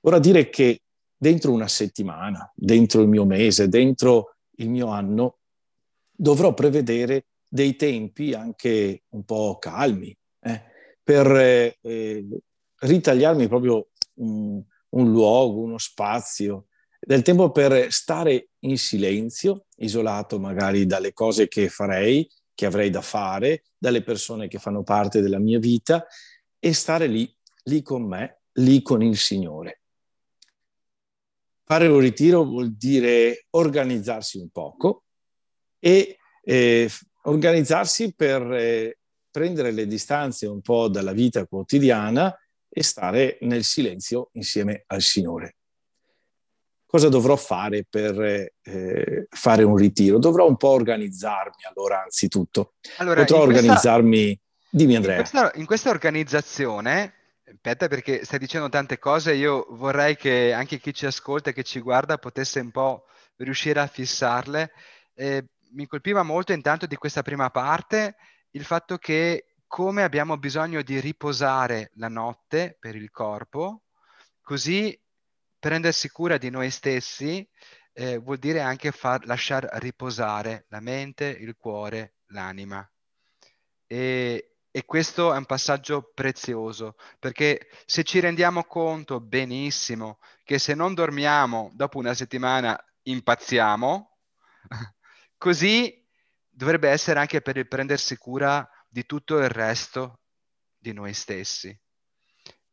Vorrà 0.00 0.18
dire 0.18 0.50
che 0.50 0.82
dentro 1.16 1.52
una 1.52 1.68
settimana, 1.68 2.50
dentro 2.54 3.02
il 3.02 3.08
mio 3.08 3.24
mese, 3.24 3.68
dentro 3.68 4.36
il 4.56 4.68
mio 4.68 4.88
anno, 4.88 5.38
dovrò 6.10 6.52
prevedere 6.52 7.26
dei 7.54 7.76
tempi 7.76 8.34
anche 8.34 9.04
un 9.10 9.22
po' 9.22 9.58
calmi, 9.60 10.12
eh, 10.40 10.62
per 11.00 11.76
eh, 11.80 12.26
ritagliarmi 12.78 13.46
proprio 13.46 13.90
un, 14.14 14.60
un 14.88 15.10
luogo, 15.12 15.60
uno 15.60 15.78
spazio, 15.78 16.66
del 16.98 17.22
tempo 17.22 17.52
per 17.52 17.92
stare 17.92 18.48
in 18.60 18.76
silenzio, 18.76 19.66
isolato 19.76 20.40
magari 20.40 20.84
dalle 20.84 21.12
cose 21.12 21.46
che 21.46 21.68
farei, 21.68 22.28
che 22.52 22.66
avrei 22.66 22.90
da 22.90 23.02
fare, 23.02 23.62
dalle 23.78 24.02
persone 24.02 24.48
che 24.48 24.58
fanno 24.58 24.82
parte 24.82 25.20
della 25.20 25.38
mia 25.38 25.60
vita 25.60 26.04
e 26.58 26.72
stare 26.72 27.06
lì, 27.06 27.32
lì 27.66 27.82
con 27.82 28.02
me, 28.02 28.40
lì 28.54 28.82
con 28.82 29.00
il 29.00 29.16
Signore. 29.16 29.82
Fare 31.62 31.86
un 31.86 32.00
ritiro 32.00 32.42
vuol 32.42 32.74
dire 32.74 33.46
organizzarsi 33.50 34.38
un 34.38 34.48
poco 34.48 35.04
e 35.78 36.18
eh, 36.42 36.90
organizzarsi 37.24 38.14
per 38.14 38.42
eh, 38.52 38.98
prendere 39.30 39.70
le 39.70 39.86
distanze 39.86 40.46
un 40.46 40.60
po' 40.60 40.88
dalla 40.88 41.12
vita 41.12 41.46
quotidiana 41.46 42.36
e 42.68 42.82
stare 42.82 43.38
nel 43.42 43.64
silenzio 43.64 44.30
insieme 44.32 44.84
al 44.86 45.02
Signore. 45.02 45.56
Cosa 46.86 47.08
dovrò 47.08 47.34
fare 47.34 47.84
per 47.88 48.50
eh, 48.62 49.26
fare 49.28 49.62
un 49.64 49.76
ritiro? 49.76 50.18
Dovrò 50.18 50.46
un 50.46 50.56
po' 50.56 50.68
organizzarmi 50.68 51.64
allora, 51.68 52.02
anzitutto. 52.04 52.74
Allora, 52.98 53.20
Potrò 53.20 53.40
organizzarmi... 53.40 54.26
Questa, 54.26 54.42
Dimmi 54.70 54.96
Andrea. 54.96 55.18
In 55.18 55.20
questa, 55.20 55.52
in 55.54 55.66
questa 55.66 55.90
organizzazione, 55.90 57.14
aspetta 57.46 57.86
perché 57.86 58.24
stai 58.24 58.40
dicendo 58.40 58.68
tante 58.68 58.98
cose, 58.98 59.34
io 59.34 59.66
vorrei 59.70 60.16
che 60.16 60.52
anche 60.52 60.78
chi 60.78 60.92
ci 60.92 61.06
ascolta 61.06 61.50
e 61.50 61.52
che 61.52 61.62
ci 61.62 61.80
guarda 61.80 62.18
potesse 62.18 62.58
un 62.60 62.70
po' 62.72 63.04
riuscire 63.36 63.78
a 63.78 63.86
fissarle. 63.86 64.72
Eh, 65.14 65.44
mi 65.74 65.86
colpiva 65.86 66.22
molto 66.22 66.52
intanto 66.52 66.86
di 66.86 66.96
questa 66.96 67.22
prima 67.22 67.50
parte 67.50 68.16
il 68.50 68.64
fatto 68.64 68.98
che 68.98 69.56
come 69.66 70.04
abbiamo 70.04 70.36
bisogno 70.36 70.82
di 70.82 71.00
riposare 71.00 71.90
la 71.94 72.08
notte 72.08 72.76
per 72.78 72.94
il 72.94 73.10
corpo, 73.10 73.82
così 74.40 74.98
prendersi 75.58 76.08
cura 76.10 76.38
di 76.38 76.50
noi 76.50 76.70
stessi 76.70 77.48
eh, 77.92 78.18
vuol 78.18 78.38
dire 78.38 78.60
anche 78.60 78.92
far, 78.92 79.24
lasciar 79.26 79.68
riposare 79.74 80.66
la 80.68 80.80
mente, 80.80 81.26
il 81.26 81.56
cuore, 81.56 82.14
l'anima. 82.26 82.88
E, 83.86 84.56
e 84.70 84.84
questo 84.84 85.32
è 85.32 85.36
un 85.36 85.44
passaggio 85.44 86.12
prezioso, 86.14 86.96
perché 87.18 87.68
se 87.86 88.04
ci 88.04 88.20
rendiamo 88.20 88.64
conto 88.64 89.20
benissimo 89.20 90.18
che 90.44 90.58
se 90.58 90.74
non 90.74 90.94
dormiamo 90.94 91.70
dopo 91.74 91.98
una 91.98 92.14
settimana 92.14 92.78
impazziamo, 93.02 94.18
Così 95.44 96.02
dovrebbe 96.48 96.88
essere 96.88 97.20
anche 97.20 97.42
per 97.42 97.58
il 97.58 97.68
prendersi 97.68 98.16
cura 98.16 98.66
di 98.88 99.04
tutto 99.04 99.36
il 99.36 99.50
resto 99.50 100.20
di 100.78 100.94
noi 100.94 101.12
stessi. 101.12 101.78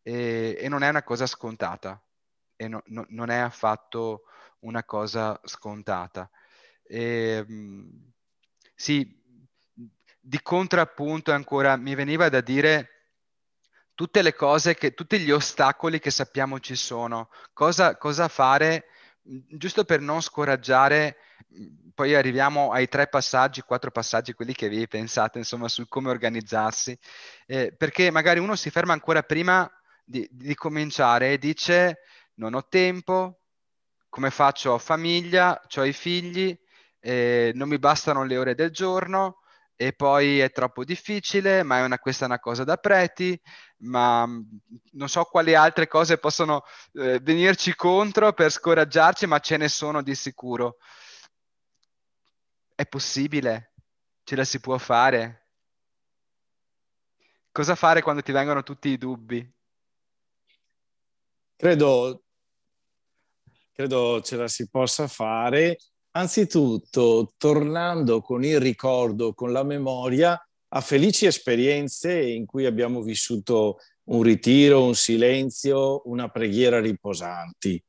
E, 0.01 0.55
e 0.57 0.69
non 0.69 0.81
è 0.81 0.87
una 0.87 1.03
cosa 1.03 1.25
scontata, 1.25 2.01
e 2.55 2.69
no, 2.69 2.81
no, 2.85 3.05
non 3.09 3.29
è 3.29 3.39
affatto 3.39 4.21
una 4.59 4.85
cosa 4.85 5.37
scontata. 5.43 6.29
E, 6.81 7.43
ehm, 7.45 8.13
sì, 8.73 9.21
di 10.21 10.41
contrappunto 10.41 11.33
ancora 11.33 11.75
mi 11.75 11.93
veniva 11.93 12.29
da 12.29 12.39
dire 12.39 12.87
tutte 13.95 14.21
le 14.21 14.33
cose, 14.33 14.75
che, 14.75 14.93
tutti 14.93 15.19
gli 15.19 15.31
ostacoli 15.31 15.99
che 15.99 16.09
sappiamo 16.09 16.57
ci 16.61 16.77
sono, 16.77 17.31
cosa, 17.51 17.97
cosa 17.97 18.29
fare 18.29 18.85
giusto 19.23 19.83
per 19.85 19.99
non 19.99 20.21
scoraggiare, 20.21 21.17
poi 21.93 22.15
arriviamo 22.15 22.71
ai 22.71 22.87
tre 22.87 23.07
passaggi, 23.07 23.61
quattro 23.61 23.91
passaggi, 23.91 24.33
quelli 24.33 24.53
che 24.53 24.69
vi 24.69 24.87
pensate, 24.87 25.37
insomma, 25.37 25.67
su 25.67 25.87
come 25.87 26.09
organizzarsi, 26.09 26.97
eh, 27.45 27.73
perché 27.75 28.11
magari 28.11 28.39
uno 28.39 28.55
si 28.55 28.69
ferma 28.69 28.93
ancora 28.93 29.23
prima 29.23 29.69
di, 30.03 30.27
di 30.31 30.55
cominciare 30.55 31.33
e 31.33 31.37
dice 31.37 31.99
non 32.35 32.53
ho 32.53 32.67
tempo, 32.67 33.41
come 34.09 34.31
faccio? 34.31 34.71
Ho 34.71 34.77
famiglia, 34.77 35.61
ho 35.75 35.85
i 35.85 35.93
figli, 35.93 36.57
eh, 36.99 37.51
non 37.55 37.69
mi 37.69 37.79
bastano 37.79 38.23
le 38.23 38.37
ore 38.37 38.55
del 38.55 38.71
giorno, 38.71 39.41
e 39.81 39.93
poi 39.93 40.39
è 40.39 40.51
troppo 40.51 40.83
difficile, 40.83 41.63
ma 41.63 41.79
è 41.79 41.83
una, 41.83 41.97
questa 41.97 42.25
è 42.25 42.27
una 42.27 42.39
cosa 42.39 42.63
da 42.63 42.77
preti, 42.77 43.39
ma 43.77 44.27
mm, 44.27 44.41
non 44.91 45.09
so 45.09 45.23
quali 45.23 45.55
altre 45.55 45.87
cose 45.87 46.19
possono 46.19 46.61
eh, 46.93 47.19
venirci 47.19 47.73
contro 47.75 48.31
per 48.33 48.51
scoraggiarci, 48.51 49.25
ma 49.25 49.39
ce 49.39 49.57
ne 49.57 49.67
sono 49.69 50.03
di 50.03 50.13
sicuro. 50.13 50.77
È 52.81 52.87
possibile, 52.87 53.75
ce 54.23 54.35
la 54.35 54.43
si 54.43 54.59
può 54.59 54.75
fare. 54.79 55.49
Cosa 57.51 57.75
fare 57.75 58.01
quando 58.01 58.23
ti 58.23 58.31
vengono 58.31 58.63
tutti 58.63 58.89
i 58.89 58.97
dubbi? 58.97 59.47
Credo, 61.55 62.23
credo 63.71 64.21
ce 64.21 64.35
la 64.35 64.47
si 64.47 64.67
possa 64.67 65.07
fare 65.07 65.77
Anzitutto, 66.13 67.35
tornando 67.37 68.21
con 68.21 68.43
il 68.43 68.59
ricordo, 68.59 69.35
con 69.35 69.51
la 69.51 69.63
memoria, 69.63 70.35
a 70.69 70.81
felici 70.81 71.27
esperienze 71.27 72.19
in 72.19 72.47
cui 72.47 72.65
abbiamo 72.65 73.03
vissuto 73.03 73.77
un 74.05 74.23
ritiro, 74.23 74.83
un 74.83 74.95
silenzio, 74.95 76.01
una 76.05 76.29
preghiera 76.29 76.81
riposanti. 76.81 77.81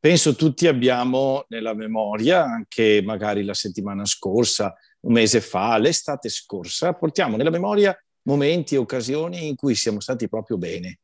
Penso 0.00 0.34
tutti 0.34 0.66
abbiamo 0.66 1.44
nella 1.48 1.74
memoria, 1.74 2.42
anche 2.42 3.02
magari 3.04 3.44
la 3.44 3.52
settimana 3.52 4.06
scorsa, 4.06 4.74
un 5.00 5.12
mese 5.12 5.42
fa, 5.42 5.76
l'estate 5.76 6.30
scorsa, 6.30 6.94
portiamo 6.94 7.36
nella 7.36 7.50
memoria 7.50 7.94
momenti 8.22 8.76
e 8.76 8.78
occasioni 8.78 9.46
in 9.46 9.56
cui 9.56 9.74
siamo 9.74 10.00
stati 10.00 10.26
proprio 10.26 10.56
bene, 10.56 11.00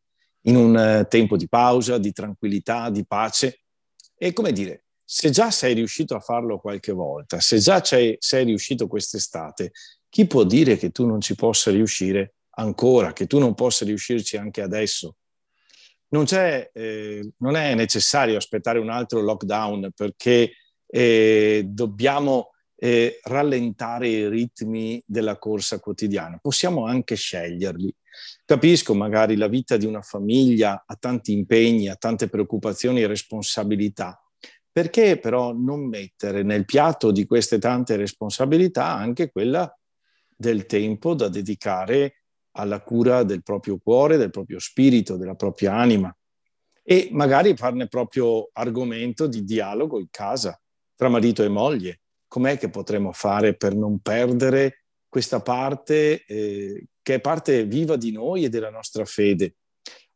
in 0.47 0.57
un 0.57 0.79
eh, 0.79 1.07
tempo 1.09 1.37
di 1.37 1.47
pausa, 1.47 1.99
di 1.99 2.11
tranquillità, 2.11 2.88
di 2.88 3.05
pace. 3.07 3.65
E 4.17 4.33
come 4.33 4.53
dire, 4.53 4.85
se 5.05 5.29
già 5.29 5.50
sei 5.50 5.75
riuscito 5.75 6.15
a 6.15 6.21
farlo 6.21 6.59
qualche 6.59 6.93
volta, 6.93 7.38
se 7.38 7.59
già 7.59 7.85
sei 7.85 8.19
riuscito 8.45 8.87
quest'estate, 8.87 9.73
chi 10.09 10.26
può 10.26 10.43
dire 10.43 10.79
che 10.79 10.88
tu 10.88 11.05
non 11.05 11.21
ci 11.21 11.35
possa 11.35 11.71
riuscire 11.71 12.37
ancora, 12.53 13.12
che 13.12 13.26
tu 13.26 13.38
non 13.38 13.53
possa 13.53 13.85
riuscirci 13.85 14.38
anche 14.38 14.62
adesso? 14.62 15.17
Non, 16.09 16.25
eh, 16.31 17.31
non 17.39 17.57
è 17.57 17.75
necessario 17.75 18.37
aspettare 18.37 18.79
un 18.79 18.91
altro 18.91 19.21
lockdown 19.21 19.91
perché 19.95 20.53
eh, 20.87 21.65
dobbiamo 21.67 22.51
eh, 22.77 23.19
rallentare 23.25 24.09
i 24.09 24.29
ritmi 24.29 25.03
della 25.07 25.39
corsa 25.39 25.81
quotidiana, 25.81 26.39
possiamo 26.41 26.87
anche 26.87 27.17
sceglierli. 27.17 27.93
Capisco 28.45 28.95
magari 28.95 29.37
la 29.37 29.49
vita 29.49 29.77
di 29.77 29.87
una 29.87 30.03
famiglia 30.03 30.85
ha 30.87 30.97
tanti 30.97 31.33
impegni, 31.33 31.89
ha 31.89 31.97
tante 31.97 32.29
preoccupazioni 32.29 33.03
e 33.03 33.07
responsabilità, 33.07 34.23
perché 34.71 35.19
però 35.19 35.53
non 35.53 35.89
mettere 35.89 36.43
nel 36.43 36.65
piatto 36.65 37.11
di 37.11 37.27
queste 37.27 37.59
tante 37.59 37.97
responsabilità 37.97 38.87
anche 38.95 39.31
quella 39.31 39.75
del 40.37 40.67
tempo 40.67 41.15
da 41.15 41.29
dedicare 41.29 42.25
alla 42.57 42.81
cura 42.81 43.23
del 43.23 43.43
proprio 43.43 43.79
cuore, 43.79 44.17
del 44.17 44.31
proprio 44.31 44.59
spirito, 44.59 45.17
della 45.17 45.35
propria 45.35 45.75
anima 45.75 46.15
e 46.89 47.09
magari 47.11 47.57
farne 47.57 47.89
proprio 47.89 48.49
argomento 48.53 49.27
di 49.27 49.43
dialogo 49.43 49.99
in 49.99 50.07
casa 50.09 50.59
tra 50.95 51.09
marito 51.09 51.43
e 51.43 51.49
moglie. 51.49 52.01
Com'è 52.29 52.57
che 52.59 52.71
potremmo 52.71 53.11
fare 53.13 53.57
per 53.57 53.75
non 53.75 53.99
perdere 53.99 54.85
questa 55.09 55.41
parte 55.41 56.25
eh, 56.25 56.87
che 57.03 57.14
è 57.14 57.21
parte 57.21 57.64
viva 57.64 57.97
di 57.97 58.12
noi 58.12 58.45
e 58.45 58.49
della 58.49 58.71
nostra 58.71 59.05
fede? 59.05 59.57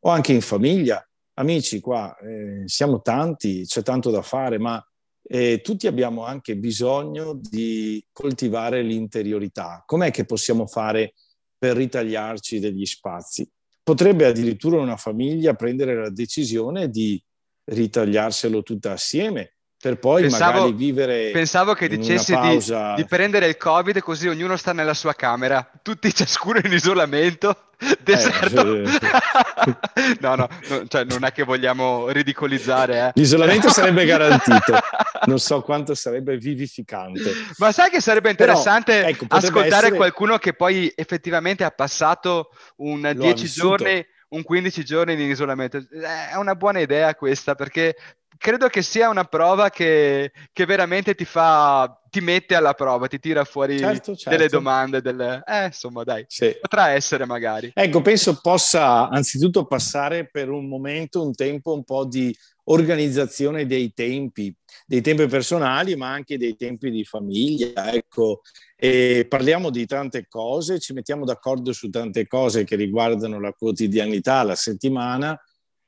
O 0.01 0.11
anche 0.11 0.33
in 0.33 0.41
famiglia, 0.41 1.05
amici, 1.35 1.81
qua 1.81 2.17
eh, 2.19 2.63
siamo 2.67 3.01
tanti, 3.03 3.65
c'è 3.65 3.83
tanto 3.83 4.11
da 4.11 4.23
fare, 4.23 4.59
ma 4.59 4.83
eh, 5.23 5.61
tutti 5.63 5.89
abbiamo 5.89 6.25
anche 6.25 6.57
bisogno 6.57 7.35
di 7.35 8.05
coltivare 8.13 8.83
l'interiorità. 8.83 9.83
Com'è 9.87 10.11
che 10.13 10.25
possiamo 10.25 10.67
fare 10.67 11.15
per 11.61 11.77
ritagliarci 11.77 12.59
degli 12.59 12.87
spazi? 12.87 13.47
Potrebbe 13.83 14.25
addirittura 14.25 14.81
una 14.81 14.97
famiglia 14.97 15.53
prendere 15.53 15.95
la 15.95 16.11
decisione 16.11 16.89
di 16.89 17.23
ritagliarselo 17.65 18.63
tutta 18.63 18.93
assieme 18.93 19.57
per 19.81 19.99
poi 19.99 20.23
pensavo, 20.23 20.53
magari 20.53 20.73
vivere 20.73 21.31
pensavo 21.31 21.73
che 21.73 21.89
dicessi 21.89 22.35
pausa... 22.35 22.95
di, 22.95 23.03
di, 23.03 23.09
prendere 23.09 23.47
il 23.47 23.57
covid 23.57 23.99
così 24.01 24.29
ognuno 24.29 24.57
sta 24.57 24.75
nella 24.75 24.93
sua 24.93 25.15
camera. 25.15 25.69
Tutti 25.81 26.13
ciascuno 26.15 26.61
in 26.63 26.71
isolamento 26.71 27.71
deserto. 28.01 28.83
eh, 28.83 28.85
no 30.21 30.35
no, 30.35 30.49
no 30.69 30.87
cioè 30.87 31.05
non 31.05 31.25
è 31.25 31.33
che 31.33 31.45
vogliamo 31.45 32.11
ridicolizzare 32.11 32.99
eh. 32.99 33.11
l'isolamento 33.15 33.71
sarebbe 33.71 34.05
garantito. 34.05 34.79
Non 35.23 35.39
so 35.39 35.61
quanto 35.61 35.95
sarebbe 35.95 36.39
vivificante. 36.39 37.31
Ma 37.59 37.73
sai 37.73 37.91
che 37.91 38.01
sarebbe 38.01 38.31
interessante 38.31 39.01
Però, 39.01 39.09
ecco, 39.09 39.27
ascoltare 39.29 39.87
essere... 39.87 39.97
qualcuno 39.97 40.39
che 40.39 40.55
poi 40.55 40.91
effettivamente 40.97 41.63
ha 41.63 41.71
passato 41.71 42.53
un 42.77 43.13
10 43.15 43.47
giorni 43.47 44.03
un 44.31 44.43
15 44.43 44.85
giorni 44.85 45.17
di 45.17 45.25
isolamento. 45.25 45.77
È 45.77 46.37
una 46.37 46.55
buona 46.55 46.81
idea 46.81 47.15
questa 47.15 47.55
perché 47.55 47.97
credo 48.41 48.69
che 48.69 48.81
sia 48.81 49.11
una 49.11 49.25
prova 49.25 49.69
che, 49.69 50.33
che, 50.51 50.65
veramente 50.65 51.15
ti 51.15 51.27
fa, 51.27 52.01
ti 52.09 52.23
mette 52.23 52.55
alla 52.55 52.73
prova, 52.73 53.07
ti 53.07 53.19
tira 53.19 53.45
fuori 53.45 53.77
certo, 53.77 54.17
certo. 54.17 54.31
delle 54.31 54.49
domande, 54.49 55.03
delle... 55.03 55.43
eh, 55.47 55.67
insomma, 55.67 56.05
dai, 56.05 56.25
sì. 56.27 56.57
potrà 56.59 56.89
essere 56.89 57.27
magari. 57.27 57.71
Ecco, 57.75 58.01
penso 58.01 58.41
possa 58.41 59.11
anzitutto 59.11 59.67
passare 59.67 60.27
per 60.27 60.49
un 60.49 60.69
momento, 60.69 61.23
un 61.23 61.35
tempo 61.35 61.75
un 61.75 61.85
po' 61.85 62.07
di 62.07 62.35
organizzazione 62.65 63.67
dei 63.67 63.93
tempi, 63.93 64.55
dei 64.87 65.03
tempi 65.03 65.27
personali, 65.27 65.95
ma 65.95 66.11
anche 66.11 66.39
dei 66.39 66.57
tempi 66.57 66.91
di 66.91 67.05
famiglia. 67.05 67.93
Ecco, 67.93 68.41
e 68.75 69.27
parliamo 69.29 69.69
di 69.69 69.85
tante 69.85 70.27
cose, 70.29 70.79
ci 70.79 70.95
mettiamo 70.95 71.27
d'accordo 71.27 71.75
su 71.75 71.91
tante 71.91 72.27
cose 72.27 72.65
che 72.65 72.77
riguardano 72.77 73.39
la 73.39 73.53
quotidianità, 73.53 74.43
la 74.45 74.55
settimana 74.55 75.39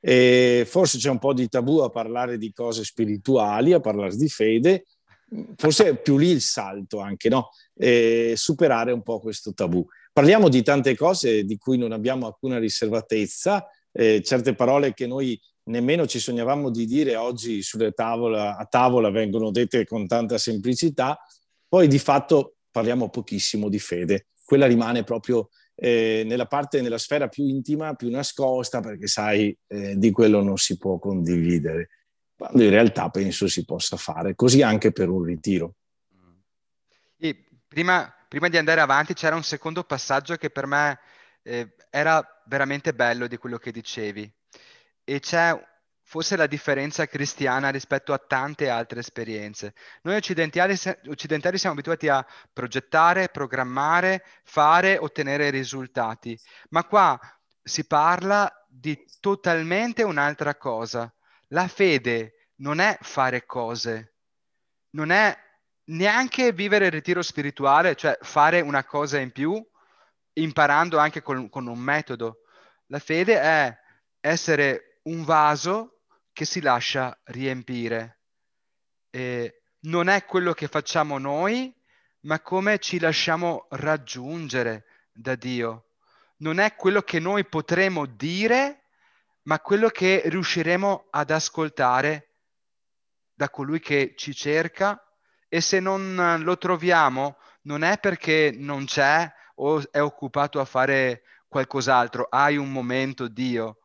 e 0.05 0.65
forse 0.67 0.97
c'è 0.97 1.09
un 1.09 1.17
po' 1.17 1.31
di 1.31 1.47
tabù 1.47 1.77
a 1.77 1.89
parlare 1.89 2.37
di 2.37 2.51
cose 2.51 2.83
spirituali, 2.83 3.71
a 3.71 3.79
parlare 3.79 4.13
di 4.17 4.27
fede, 4.27 4.83
forse 5.55 5.87
è 5.87 5.95
più 5.95 6.17
lì 6.17 6.27
il 6.27 6.41
salto 6.41 6.99
anche, 6.99 7.29
no? 7.29 7.51
E 7.73 8.33
superare 8.35 8.91
un 8.91 9.01
po' 9.01 9.21
questo 9.21 9.53
tabù. 9.53 9.85
Parliamo 10.11 10.49
di 10.49 10.61
tante 10.61 10.93
cose 10.97 11.45
di 11.45 11.57
cui 11.57 11.77
non 11.77 11.93
abbiamo 11.93 12.25
alcuna 12.25 12.59
riservatezza, 12.59 13.65
eh, 13.93 14.21
certe 14.21 14.55
parole 14.55 14.93
che 14.93 15.07
noi 15.07 15.39
nemmeno 15.69 16.05
ci 16.05 16.19
sognavamo 16.19 16.69
di 16.69 16.85
dire 16.85 17.15
oggi 17.15 17.61
tavola, 17.95 18.57
a 18.57 18.65
tavola 18.65 19.09
vengono 19.09 19.51
dette 19.51 19.85
con 19.85 20.05
tanta 20.05 20.37
semplicità, 20.37 21.17
poi 21.65 21.87
di 21.87 21.97
fatto 21.97 22.55
parliamo 22.71 23.09
pochissimo 23.09 23.69
di 23.69 23.79
fede. 23.79 24.27
Quella 24.43 24.65
rimane 24.65 25.05
proprio 25.05 25.47
eh, 25.75 26.23
nella 26.25 26.45
parte, 26.45 26.81
nella 26.81 26.97
sfera 26.97 27.27
più 27.27 27.45
intima, 27.45 27.93
più 27.93 28.09
nascosta, 28.09 28.79
perché 28.79 29.07
sai, 29.07 29.57
eh, 29.67 29.97
di 29.97 30.11
quello 30.11 30.41
non 30.41 30.57
si 30.57 30.77
può 30.77 30.99
condividere, 30.99 31.89
quando 32.35 32.63
in 32.63 32.69
realtà 32.69 33.09
penso 33.09 33.47
si 33.47 33.65
possa 33.65 33.97
fare, 33.97 34.35
così 34.35 34.61
anche 34.61 34.91
per 34.91 35.09
un 35.09 35.23
ritiro. 35.23 35.75
E 37.17 37.47
prima, 37.67 38.13
prima 38.27 38.49
di 38.49 38.57
andare 38.57 38.81
avanti 38.81 39.13
c'era 39.13 39.35
un 39.35 39.43
secondo 39.43 39.83
passaggio 39.83 40.35
che 40.35 40.49
per 40.49 40.65
me 40.65 40.99
eh, 41.41 41.75
era 41.89 42.25
veramente 42.45 42.93
bello 42.93 43.27
di 43.27 43.37
quello 43.37 43.57
che 43.57 43.71
dicevi, 43.71 44.31
e 45.03 45.19
c'è 45.19 45.71
fosse 46.13 46.35
la 46.35 46.45
differenza 46.45 47.07
cristiana 47.07 47.69
rispetto 47.69 48.13
a 48.13 48.19
tante 48.19 48.69
altre 48.69 48.99
esperienze. 48.99 49.73
Noi 50.03 50.17
occidentali, 50.17 50.77
occidentali, 51.07 51.57
siamo 51.57 51.73
abituati 51.73 52.07
a 52.07 52.23
progettare, 52.53 53.29
programmare, 53.29 54.23
fare, 54.43 54.99
ottenere 54.99 55.49
risultati, 55.49 56.39
ma 56.69 56.83
qua 56.83 57.19
si 57.63 57.87
parla 57.87 58.47
di 58.69 59.03
totalmente 59.19 60.03
un'altra 60.03 60.53
cosa. 60.55 61.11
La 61.47 61.67
fede 61.67 62.49
non 62.57 62.77
è 62.77 62.95
fare 63.01 63.47
cose, 63.47 64.13
non 64.91 65.09
è 65.09 65.35
neanche 65.85 66.51
vivere 66.51 66.85
il 66.85 66.91
ritiro 66.91 67.23
spirituale, 67.23 67.95
cioè 67.95 68.19
fare 68.21 68.61
una 68.61 68.83
cosa 68.83 69.17
in 69.17 69.31
più, 69.31 69.59
imparando 70.33 70.99
anche 70.99 71.23
con, 71.23 71.49
con 71.49 71.65
un 71.65 71.79
metodo. 71.79 72.41
La 72.85 72.99
fede 72.99 73.41
è 73.41 73.75
essere 74.19 74.99
un 75.05 75.23
vaso 75.23 75.92
che 76.33 76.45
si 76.45 76.59
lascia 76.59 77.17
riempire. 77.25 78.19
E 79.09 79.61
non 79.81 80.09
è 80.09 80.25
quello 80.25 80.53
che 80.53 80.67
facciamo 80.67 81.17
noi, 81.19 81.73
ma 82.21 82.41
come 82.41 82.79
ci 82.79 82.99
lasciamo 82.99 83.67
raggiungere 83.69 84.85
da 85.11 85.35
Dio. 85.35 85.87
non 86.37 86.59
è 86.59 86.75
quello 86.75 87.01
che 87.03 87.19
noi 87.19 87.45
potremo 87.45 88.05
dire, 88.05 88.89
ma 89.43 89.59
quello 89.59 89.87
che 89.87 90.23
riusciremo 90.25 91.07
ad 91.11 91.31
ascoltare 91.31 92.33
da 93.33 93.49
colui 93.49 93.79
che 93.79 94.13
ci 94.17 94.33
cerca 94.33 95.01
e 95.47 95.61
se 95.61 95.79
non 95.79 96.41
lo 96.43 96.57
troviamo 96.57 97.37
non 97.63 97.83
è 97.83 97.97
perché 97.97 98.53
non 98.57 98.85
c'è 98.85 99.31
o 99.55 99.89
è 99.91 100.01
occupato 100.01 100.59
a 100.59 100.65
fare 100.65 101.23
qualcos'altro, 101.47 102.27
hai 102.29 102.57
un 102.57 102.71
momento 102.71 103.27
Dio, 103.27 103.77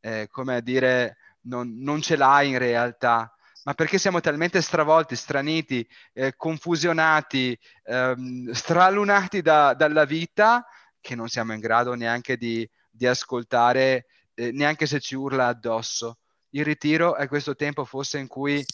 eh, 0.00 0.28
come 0.30 0.56
a 0.56 0.60
dire 0.60 1.16
non, 1.46 1.74
non, 1.78 2.00
ce 2.00 2.16
l'hai 2.16 2.50
in 2.50 2.58
realtà, 2.58 3.32
ma 3.64 3.74
perché 3.74 3.98
siamo 3.98 4.20
talmente 4.20 4.60
stravolti, 4.60 5.16
straniti, 5.16 5.86
eh, 6.12 6.34
confusionati, 6.36 7.58
ehm, 7.84 8.50
stralunati 8.52 9.42
da, 9.42 9.74
dalla 9.74 10.04
vita 10.04 10.64
che 11.00 11.14
non 11.14 11.28
siamo 11.28 11.52
in 11.52 11.60
grado 11.60 11.94
neanche 11.94 12.36
di, 12.36 12.68
di 12.90 13.06
ascoltare, 13.06 14.06
eh, 14.34 14.52
neanche 14.52 14.86
se 14.86 15.00
ci 15.00 15.14
urla 15.14 15.48
addosso. 15.48 16.18
Il 16.50 16.64
ritiro 16.64 17.16
è 17.16 17.28
questo 17.28 17.54
tempo 17.54 17.84
forse 17.84 18.18
in 18.18 18.26
cui 18.28 18.64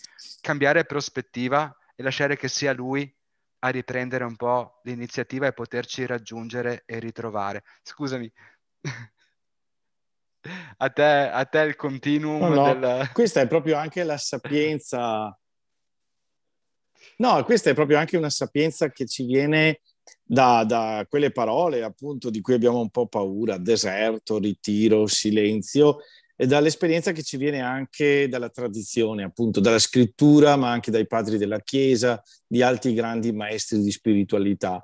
cambiare 0.40 0.84
prospettiva 0.84 1.74
e 1.94 2.02
lasciare 2.02 2.36
che 2.36 2.48
sia 2.48 2.72
lui 2.72 3.12
a 3.64 3.68
riprendere 3.68 4.24
un 4.24 4.36
po' 4.36 4.80
l'iniziativa 4.84 5.46
e 5.46 5.52
poterci 5.52 6.04
raggiungere 6.06 6.82
e 6.86 6.98
ritrovare. 6.98 7.64
Scusami. 7.82 8.30
A 10.78 10.90
te, 10.90 11.02
a 11.02 11.44
te 11.44 11.60
il 11.60 11.76
continuum 11.76 12.40
no, 12.40 12.54
no. 12.54 12.74
del... 12.74 13.10
Questa 13.12 13.40
è 13.40 13.46
proprio 13.46 13.76
anche 13.76 14.02
la 14.02 14.16
sapienza... 14.16 15.36
No, 17.16 17.44
questa 17.44 17.70
è 17.70 17.74
proprio 17.74 17.98
anche 17.98 18.16
una 18.16 18.30
sapienza 18.30 18.90
che 18.90 19.06
ci 19.06 19.24
viene 19.24 19.80
da, 20.22 20.64
da, 20.64 21.06
quelle 21.08 21.30
parole 21.30 21.82
appunto 21.82 22.30
di 22.30 22.40
cui 22.40 22.54
abbiamo 22.54 22.80
un 22.80 22.90
po' 22.90 23.06
paura, 23.06 23.58
deserto, 23.58 24.38
ritiro, 24.38 25.06
silenzio, 25.06 25.98
e 26.36 26.46
dall'esperienza 26.46 27.12
che 27.12 27.22
ci 27.22 27.36
viene 27.36 27.60
anche 27.60 28.28
dalla 28.28 28.48
tradizione, 28.48 29.22
appunto 29.22 29.60
dalla 29.60 29.78
scrittura, 29.78 30.56
ma 30.56 30.70
anche 30.70 30.90
dai 30.90 31.06
padri 31.06 31.38
della 31.38 31.60
Chiesa, 31.60 32.20
di 32.46 32.62
altri 32.62 32.94
grandi 32.94 33.32
maestri 33.32 33.80
di 33.80 33.90
spiritualità. 33.90 34.82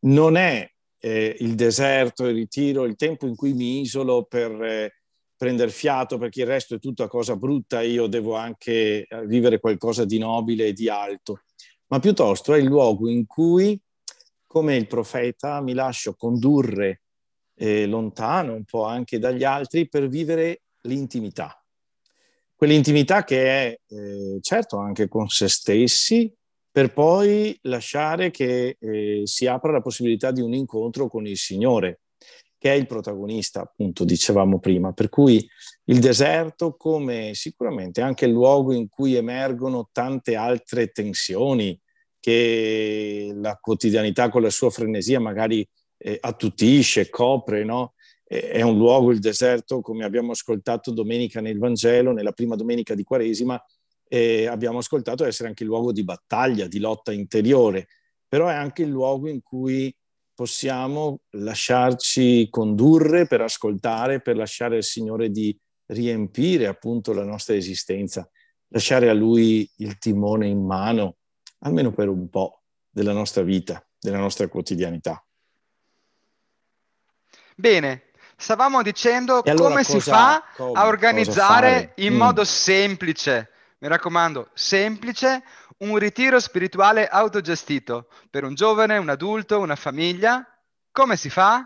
Non 0.00 0.36
è 0.36 0.68
eh, 1.00 1.36
il 1.40 1.54
deserto, 1.54 2.26
il 2.26 2.34
ritiro, 2.34 2.84
il 2.84 2.96
tempo 2.96 3.26
in 3.26 3.34
cui 3.34 3.54
mi 3.54 3.80
isolo 3.80 4.24
per 4.24 4.50
eh, 4.62 4.94
prendere 5.34 5.70
fiato, 5.70 6.18
perché 6.18 6.42
il 6.42 6.46
resto 6.46 6.74
è 6.74 6.78
tutta 6.78 7.08
cosa 7.08 7.34
brutta, 7.34 7.80
io 7.80 8.06
devo 8.06 8.36
anche 8.36 9.06
eh, 9.06 9.26
vivere 9.26 9.58
qualcosa 9.58 10.04
di 10.04 10.18
nobile 10.18 10.66
e 10.66 10.72
di 10.74 10.88
alto, 10.88 11.42
ma 11.86 11.98
piuttosto 11.98 12.52
è 12.52 12.58
il 12.58 12.66
luogo 12.66 13.08
in 13.08 13.26
cui, 13.26 13.80
come 14.46 14.76
il 14.76 14.86
profeta, 14.86 15.62
mi 15.62 15.72
lascio 15.72 16.14
condurre 16.14 17.02
eh, 17.54 17.86
lontano 17.86 18.54
un 18.54 18.64
po' 18.64 18.84
anche 18.84 19.18
dagli 19.18 19.44
altri 19.44 19.88
per 19.88 20.08
vivere 20.08 20.62
l'intimità. 20.82 21.62
Quell'intimità 22.54 23.24
che 23.24 23.44
è 23.46 23.80
eh, 23.88 24.38
certo 24.42 24.76
anche 24.76 25.08
con 25.08 25.28
se 25.28 25.48
stessi, 25.48 26.30
per 26.70 26.92
poi 26.92 27.58
lasciare 27.62 28.30
che 28.30 28.76
eh, 28.78 29.22
si 29.24 29.46
apra 29.46 29.72
la 29.72 29.80
possibilità 29.80 30.30
di 30.30 30.40
un 30.40 30.54
incontro 30.54 31.08
con 31.08 31.26
il 31.26 31.36
Signore, 31.36 32.00
che 32.58 32.72
è 32.72 32.74
il 32.74 32.86
protagonista, 32.86 33.62
appunto, 33.62 34.04
dicevamo 34.04 34.60
prima. 34.60 34.92
Per 34.92 35.08
cui 35.08 35.48
il 35.84 35.98
deserto 35.98 36.76
come 36.76 37.34
sicuramente 37.34 38.02
anche 38.02 38.26
il 38.26 38.32
luogo 38.32 38.72
in 38.72 38.88
cui 38.88 39.14
emergono 39.14 39.88
tante 39.90 40.36
altre 40.36 40.88
tensioni 40.88 41.78
che 42.20 43.32
la 43.34 43.56
quotidianità 43.60 44.28
con 44.28 44.42
la 44.42 44.50
sua 44.50 44.70
frenesia 44.70 45.18
magari 45.18 45.66
eh, 45.96 46.18
attutisce, 46.20 47.08
copre, 47.08 47.64
no? 47.64 47.94
è 48.30 48.62
un 48.62 48.76
luogo, 48.76 49.10
il 49.10 49.18
deserto, 49.18 49.80
come 49.80 50.04
abbiamo 50.04 50.30
ascoltato 50.30 50.92
domenica 50.92 51.40
nel 51.40 51.58
Vangelo, 51.58 52.12
nella 52.12 52.30
prima 52.30 52.54
domenica 52.54 52.94
di 52.94 53.02
Quaresima, 53.02 53.60
eh, 54.12 54.48
abbiamo 54.48 54.78
ascoltato 54.78 55.24
essere 55.24 55.48
anche 55.48 55.62
il 55.62 55.68
luogo 55.68 55.92
di 55.92 56.02
battaglia, 56.02 56.66
di 56.66 56.80
lotta 56.80 57.12
interiore, 57.12 57.86
però 58.26 58.48
è 58.48 58.54
anche 58.54 58.82
il 58.82 58.88
luogo 58.88 59.28
in 59.28 59.40
cui 59.40 59.94
possiamo 60.34 61.20
lasciarci 61.30 62.48
condurre 62.50 63.28
per 63.28 63.42
ascoltare, 63.42 64.20
per 64.20 64.36
lasciare 64.36 64.76
al 64.76 64.82
Signore 64.82 65.30
di 65.30 65.56
riempire 65.86 66.66
appunto 66.66 67.12
la 67.12 67.22
nostra 67.22 67.54
esistenza, 67.54 68.28
lasciare 68.68 69.08
a 69.08 69.14
Lui 69.14 69.70
il 69.76 69.96
timone 69.98 70.48
in 70.48 70.64
mano, 70.64 71.18
almeno 71.60 71.92
per 71.92 72.08
un 72.08 72.28
po' 72.28 72.62
della 72.90 73.12
nostra 73.12 73.42
vita, 73.42 73.86
della 73.96 74.18
nostra 74.18 74.48
quotidianità. 74.48 75.24
Bene, 77.54 78.06
stavamo 78.36 78.82
dicendo 78.82 79.42
allora 79.44 79.68
come 79.68 79.84
cosa, 79.84 80.00
si 80.00 80.00
fa 80.00 80.44
come, 80.56 80.72
a 80.72 80.86
organizzare 80.86 81.92
in 81.96 82.14
mm. 82.14 82.16
modo 82.16 82.42
semplice, 82.42 83.50
mi 83.80 83.88
raccomando, 83.88 84.50
semplice, 84.52 85.42
un 85.78 85.96
ritiro 85.96 86.38
spirituale 86.38 87.08
autogestito 87.08 88.08
per 88.28 88.44
un 88.44 88.54
giovane, 88.54 88.98
un 88.98 89.08
adulto, 89.08 89.58
una 89.58 89.76
famiglia. 89.76 90.46
Come 90.90 91.16
si 91.16 91.30
fa? 91.30 91.64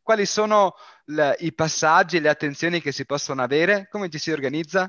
Quali 0.00 0.26
sono 0.26 0.74
le, 1.06 1.34
i 1.40 1.52
passaggi, 1.52 2.20
le 2.20 2.28
attenzioni 2.28 2.80
che 2.80 2.92
si 2.92 3.04
possono 3.04 3.42
avere? 3.42 3.88
Come 3.90 4.08
ci 4.08 4.18
si 4.18 4.30
organizza? 4.30 4.88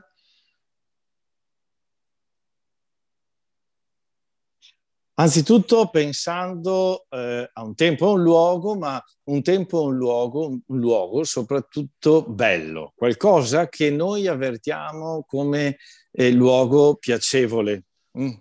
Anzitutto 5.19 5.89
pensando 5.89 7.07
eh, 7.09 7.49
a 7.51 7.63
un 7.63 7.73
tempo 7.73 8.05
e 8.05 8.11
un 8.11 8.21
luogo, 8.21 8.75
ma 8.75 9.03
un 9.23 9.41
tempo 9.41 9.81
e 9.81 9.85
un 9.85 9.95
luogo, 9.95 10.45
un 10.45 10.79
luogo 10.79 11.23
soprattutto 11.23 12.21
bello, 12.21 12.93
qualcosa 12.95 13.67
che 13.67 13.89
noi 13.89 14.27
avvertiamo 14.27 15.23
come 15.27 15.77
eh, 16.19 16.31
luogo 16.31 16.95
piacevole. 16.95 17.83
Mm. 18.17 18.31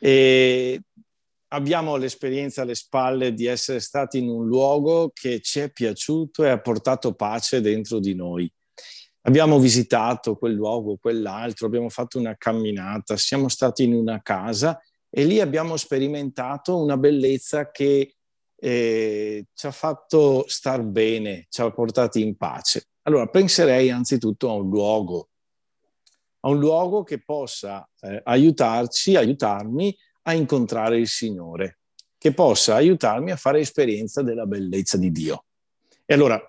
E 0.00 0.80
abbiamo 1.48 1.96
l'esperienza 1.96 2.62
alle 2.62 2.74
spalle 2.74 3.32
di 3.32 3.46
essere 3.46 3.78
stati 3.78 4.18
in 4.18 4.28
un 4.28 4.46
luogo 4.46 5.12
che 5.14 5.40
ci 5.40 5.60
è 5.60 5.70
piaciuto 5.70 6.44
e 6.44 6.48
ha 6.48 6.60
portato 6.60 7.14
pace 7.14 7.60
dentro 7.60 8.00
di 8.00 8.14
noi. 8.14 8.52
Abbiamo 9.22 9.58
visitato 9.58 10.36
quel 10.36 10.54
luogo, 10.54 10.96
quell'altro, 11.00 11.66
abbiamo 11.66 11.88
fatto 11.88 12.18
una 12.18 12.36
camminata, 12.36 13.16
siamo 13.16 13.48
stati 13.48 13.84
in 13.84 13.94
una 13.94 14.20
casa 14.22 14.80
e 15.08 15.24
lì 15.24 15.40
abbiamo 15.40 15.76
sperimentato 15.76 16.80
una 16.80 16.96
bellezza 16.96 17.70
che 17.70 18.14
eh, 18.58 19.46
ci 19.52 19.66
ha 19.66 19.70
fatto 19.70 20.44
star 20.48 20.82
bene, 20.82 21.46
ci 21.50 21.60
ha 21.60 21.70
portati 21.70 22.20
in 22.20 22.36
pace. 22.36 22.88
Allora 23.02 23.26
penserei 23.26 23.90
anzitutto 23.90 24.48
a 24.48 24.54
un 24.54 24.68
luogo, 24.68 25.28
a 26.46 26.48
un 26.48 26.58
luogo 26.60 27.02
che 27.02 27.22
possa 27.22 27.86
eh, 28.00 28.20
aiutarci, 28.24 29.16
aiutarmi 29.16 29.96
a 30.22 30.32
incontrare 30.32 30.96
il 30.96 31.08
Signore, 31.08 31.80
che 32.16 32.32
possa 32.32 32.76
aiutarmi 32.76 33.32
a 33.32 33.36
fare 33.36 33.58
esperienza 33.58 34.22
della 34.22 34.46
bellezza 34.46 34.96
di 34.96 35.10
Dio. 35.10 35.44
E 36.04 36.14
allora 36.14 36.40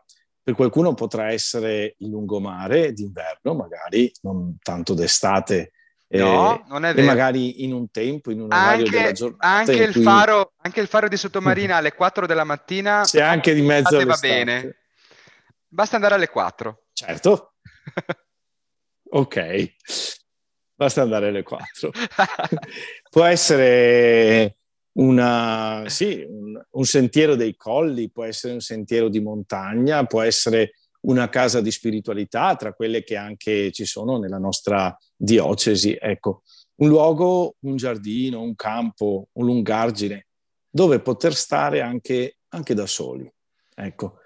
per 0.42 0.54
qualcuno 0.54 0.94
potrà 0.94 1.32
essere 1.32 1.96
il 1.98 2.10
lungomare 2.10 2.94
d'inverno, 2.94 3.56
magari 3.56 4.12
non 4.22 4.58
tanto 4.62 4.94
d'estate 4.94 5.72
No, 6.10 6.64
non 6.70 6.86
è 6.86 6.94
vero. 6.94 7.02
E 7.02 7.06
magari 7.06 7.64
in 7.66 7.74
un 7.74 7.92
tempo, 7.92 8.32
in 8.32 8.40
un 8.40 8.54
orario 8.54 8.86
anche, 8.86 8.98
della 8.98 9.12
giornata. 9.12 9.46
Anche 9.46 9.84
il, 9.84 9.92
cui... 9.92 10.04
faro, 10.04 10.54
anche 10.62 10.80
il 10.80 10.88
faro 10.88 11.10
di 11.10 11.18
sottomarina 11.18 11.76
alle 11.76 11.94
4 11.94 12.26
della 12.26 12.46
mattina. 12.46 13.02
C'è 13.06 13.22
anche 13.22 13.54
di 13.54 13.62
mezzo 13.62 14.02
va 14.06 14.16
bene. 14.16 14.78
Basta 15.68 15.96
andare 15.96 16.16
alle 16.16 16.30
4. 16.30 16.84
Certo. 16.94 17.56
ok. 19.10 19.74
Basta 20.76 21.02
andare 21.02 21.30
alle 21.30 21.44
4. 21.44 21.92
può 23.10 23.24
essere 23.24 24.58
una, 24.98 25.84
sì, 25.88 26.26
un, 26.28 26.60
un 26.70 26.86
sentiero 26.86 27.36
dei 27.36 27.56
colli, 27.56 28.12
può 28.12 28.24
essere 28.24 28.54
un 28.54 28.60
sentiero 28.60 29.10
di 29.10 29.20
montagna, 29.20 30.06
può 30.06 30.22
essere 30.22 30.74
una 31.02 31.30
casa 31.30 31.62
di 31.62 31.72
spiritualità, 31.72 32.56
tra 32.56 32.74
quelle 32.74 33.04
che 33.04 33.16
anche 33.16 33.72
ci 33.72 33.86
sono 33.86 34.20
nella 34.20 34.38
nostra 34.38 34.96
diocesi. 35.16 35.98
Ecco, 36.00 36.44
un 36.76 36.90
luogo, 36.90 37.56
un 37.62 37.76
giardino, 37.76 38.42
un 38.42 38.56
campo, 38.56 39.30
un 39.32 39.46
lungargine, 39.46 40.28
dove 40.70 41.00
poter 41.00 41.34
stare 41.34 41.82
anche, 41.82 42.38
anche 42.50 42.74
da 42.74 42.86
soli. 42.86 43.32
Ecco. 43.76 44.20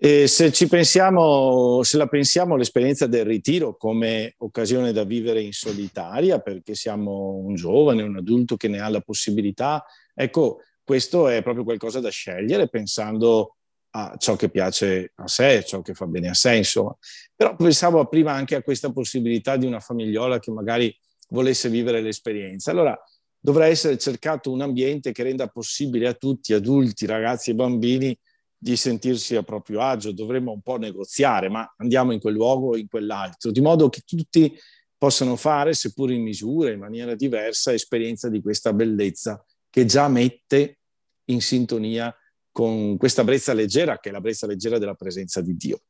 E 0.00 0.28
se 0.28 0.52
ci 0.52 0.68
pensiamo, 0.68 1.82
se 1.82 1.96
la 1.96 2.06
pensiamo 2.06 2.54
all'esperienza 2.54 3.08
del 3.08 3.24
ritiro 3.24 3.76
come 3.76 4.34
occasione 4.38 4.92
da 4.92 5.02
vivere 5.02 5.40
in 5.40 5.52
solitaria, 5.52 6.38
perché 6.38 6.76
siamo 6.76 7.34
un 7.44 7.56
giovane, 7.56 8.04
un 8.04 8.16
adulto 8.16 8.56
che 8.56 8.68
ne 8.68 8.78
ha 8.78 8.88
la 8.88 9.00
possibilità, 9.00 9.84
ecco, 10.14 10.60
questo 10.84 11.26
è 11.26 11.42
proprio 11.42 11.64
qualcosa 11.64 11.98
da 11.98 12.10
scegliere 12.10 12.68
pensando 12.68 13.56
a 13.90 14.14
ciò 14.18 14.36
che 14.36 14.48
piace 14.50 15.12
a 15.16 15.26
sé, 15.26 15.64
ciò 15.66 15.82
che 15.82 15.94
fa 15.94 16.06
bene 16.06 16.28
a 16.28 16.34
sé, 16.34 16.54
insomma. 16.54 16.96
Però 17.34 17.56
pensavo 17.56 18.06
prima 18.06 18.32
anche 18.32 18.54
a 18.54 18.62
questa 18.62 18.92
possibilità 18.92 19.56
di 19.56 19.66
una 19.66 19.80
famigliola 19.80 20.38
che 20.38 20.52
magari 20.52 20.96
volesse 21.30 21.68
vivere 21.68 22.00
l'esperienza. 22.00 22.70
Allora 22.70 22.96
dovrà 23.36 23.66
essere 23.66 23.98
cercato 23.98 24.52
un 24.52 24.60
ambiente 24.60 25.10
che 25.10 25.24
renda 25.24 25.48
possibile 25.48 26.06
a 26.06 26.14
tutti, 26.14 26.52
adulti, 26.52 27.04
ragazzi 27.04 27.50
e 27.50 27.54
bambini, 27.54 28.16
di 28.58 28.76
sentirsi 28.76 29.36
a 29.36 29.42
proprio 29.42 29.80
agio, 29.80 30.12
dovremmo 30.12 30.50
un 30.50 30.60
po' 30.60 30.76
negoziare, 30.76 31.48
ma 31.48 31.72
andiamo 31.76 32.12
in 32.12 32.18
quel 32.18 32.34
luogo 32.34 32.70
o 32.70 32.76
in 32.76 32.88
quell'altro, 32.88 33.52
di 33.52 33.60
modo 33.60 33.88
che 33.88 34.02
tutti 34.04 34.58
possano 34.96 35.36
fare, 35.36 35.74
seppur 35.74 36.10
in 36.10 36.22
misura, 36.22 36.72
in 36.72 36.80
maniera 36.80 37.14
diversa, 37.14 37.72
esperienza 37.72 38.28
di 38.28 38.42
questa 38.42 38.72
bellezza 38.72 39.42
che 39.70 39.84
già 39.84 40.08
mette 40.08 40.80
in 41.26 41.40
sintonia 41.40 42.12
con 42.50 42.96
questa 42.96 43.22
brezza 43.22 43.52
leggera, 43.52 43.98
che 44.00 44.08
è 44.08 44.12
la 44.12 44.20
brezza 44.20 44.48
leggera 44.48 44.78
della 44.78 44.94
presenza 44.94 45.40
di 45.40 45.56
Dio. 45.56 45.82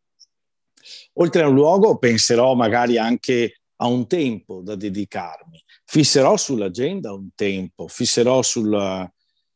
Oltre 1.14 1.42
a 1.42 1.48
un 1.48 1.54
luogo, 1.54 1.96
penserò 1.96 2.54
magari 2.54 2.98
anche 2.98 3.60
a 3.76 3.86
un 3.86 4.06
tempo 4.06 4.60
da 4.60 4.74
dedicarmi. 4.74 5.62
Fisserò 5.84 6.36
sull'agenda 6.36 7.12
un 7.12 7.30
tempo, 7.34 7.88
fisserò 7.88 8.42
sul, 8.42 9.10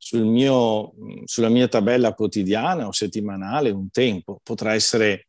sul 0.05 0.25
mio, 0.25 0.95
sulla 1.27 1.49
mia 1.49 1.69
tabella 1.69 2.12
quotidiana 2.12 2.88
o 2.88 2.93
settimanale 2.93 3.71
un 3.71 3.88
tempo. 3.88 4.41
Potrà 4.43 4.75
essere 4.75 5.29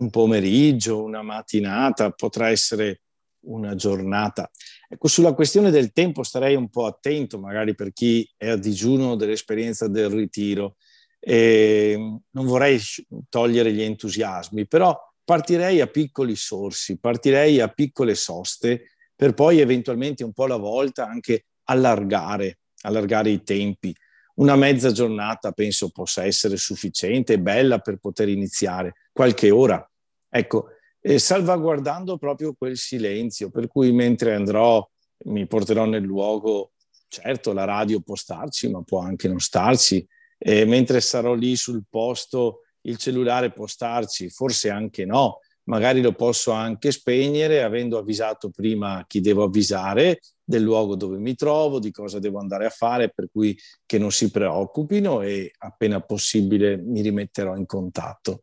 un 0.00 0.10
pomeriggio, 0.10 1.04
una 1.04 1.22
mattinata, 1.22 2.10
potrà 2.10 2.48
essere 2.48 3.02
una 3.44 3.76
giornata. 3.76 4.50
Ecco, 4.88 5.06
sulla 5.06 5.32
questione 5.32 5.70
del 5.70 5.92
tempo 5.92 6.24
starei 6.24 6.56
un 6.56 6.68
po' 6.68 6.86
attento, 6.86 7.38
magari 7.38 7.76
per 7.76 7.92
chi 7.92 8.28
è 8.36 8.48
a 8.48 8.56
digiuno 8.56 9.14
dell'esperienza 9.14 9.86
del 9.86 10.10
ritiro. 10.10 10.74
E 11.20 11.94
non 12.30 12.46
vorrei 12.46 12.80
togliere 13.28 13.72
gli 13.72 13.82
entusiasmi, 13.82 14.66
però 14.66 14.98
partirei 15.22 15.80
a 15.80 15.86
piccoli 15.86 16.34
sorsi, 16.34 16.98
partirei 16.98 17.60
a 17.60 17.68
piccole 17.68 18.16
soste 18.16 18.96
per 19.14 19.34
poi 19.34 19.60
eventualmente 19.60 20.24
un 20.24 20.32
po' 20.32 20.44
alla 20.44 20.56
volta 20.56 21.06
anche 21.06 21.44
allargare, 21.64 22.59
allargare 22.82 23.30
i 23.30 23.42
tempi. 23.42 23.94
Una 24.36 24.56
mezza 24.56 24.90
giornata 24.92 25.52
penso 25.52 25.90
possa 25.90 26.24
essere 26.24 26.56
sufficiente 26.56 27.34
e 27.34 27.40
bella 27.40 27.78
per 27.78 27.98
poter 27.98 28.28
iniziare, 28.28 28.94
qualche 29.12 29.50
ora. 29.50 29.84
Ecco, 30.28 30.68
eh, 31.00 31.18
salvaguardando 31.18 32.16
proprio 32.16 32.54
quel 32.54 32.76
silenzio, 32.76 33.50
per 33.50 33.68
cui 33.68 33.92
mentre 33.92 34.34
andrò, 34.34 34.86
mi 35.26 35.46
porterò 35.46 35.84
nel 35.84 36.02
luogo, 36.02 36.72
certo 37.08 37.52
la 37.52 37.64
radio 37.64 38.00
può 38.00 38.14
starci, 38.14 38.70
ma 38.70 38.82
può 38.82 39.00
anche 39.00 39.28
non 39.28 39.40
starci, 39.40 40.06
e 40.38 40.64
mentre 40.64 41.00
sarò 41.00 41.34
lì 41.34 41.56
sul 41.56 41.84
posto 41.88 42.62
il 42.82 42.96
cellulare 42.96 43.52
può 43.52 43.66
starci, 43.66 44.30
forse 44.30 44.70
anche 44.70 45.04
no, 45.04 45.40
magari 45.70 46.02
lo 46.02 46.12
posso 46.12 46.50
anche 46.50 46.90
spegnere 46.90 47.62
avendo 47.62 47.96
avvisato 47.96 48.50
prima 48.50 49.04
chi 49.06 49.20
devo 49.20 49.44
avvisare 49.44 50.20
del 50.42 50.62
luogo 50.62 50.96
dove 50.96 51.16
mi 51.18 51.36
trovo, 51.36 51.78
di 51.78 51.92
cosa 51.92 52.18
devo 52.18 52.40
andare 52.40 52.66
a 52.66 52.70
fare, 52.70 53.10
per 53.10 53.28
cui 53.30 53.56
che 53.86 53.96
non 53.96 54.10
si 54.10 54.32
preoccupino 54.32 55.22
e 55.22 55.52
appena 55.58 56.00
possibile 56.00 56.76
mi 56.76 57.02
rimetterò 57.02 57.56
in 57.56 57.66
contatto. 57.66 58.42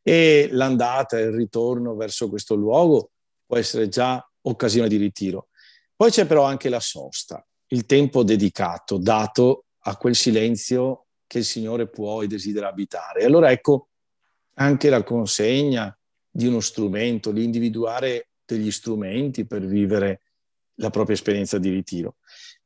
E 0.00 0.48
l'andata 0.52 1.18
e 1.18 1.22
il 1.22 1.32
ritorno 1.32 1.96
verso 1.96 2.28
questo 2.28 2.54
luogo 2.54 3.10
può 3.44 3.56
essere 3.56 3.88
già 3.88 4.24
occasione 4.42 4.86
di 4.86 4.96
ritiro. 4.96 5.48
Poi 5.96 6.12
c'è 6.12 6.24
però 6.24 6.44
anche 6.44 6.68
la 6.68 6.80
sosta, 6.80 7.44
il 7.72 7.84
tempo 7.84 8.22
dedicato, 8.22 8.96
dato 8.96 9.64
a 9.80 9.96
quel 9.96 10.14
silenzio 10.14 11.06
che 11.26 11.38
il 11.38 11.44
Signore 11.44 11.88
può 11.88 12.22
e 12.22 12.28
desidera 12.28 12.68
abitare. 12.68 13.24
Allora 13.24 13.50
ecco 13.50 13.88
anche 14.54 14.88
la 14.88 15.02
consegna 15.02 15.92
di 16.40 16.46
uno 16.46 16.60
strumento, 16.60 17.30
l'individuare 17.30 18.30
degli 18.46 18.70
strumenti 18.70 19.46
per 19.46 19.66
vivere 19.66 20.22
la 20.76 20.88
propria 20.88 21.14
esperienza 21.14 21.58
di 21.58 21.68
ritiro. 21.68 22.16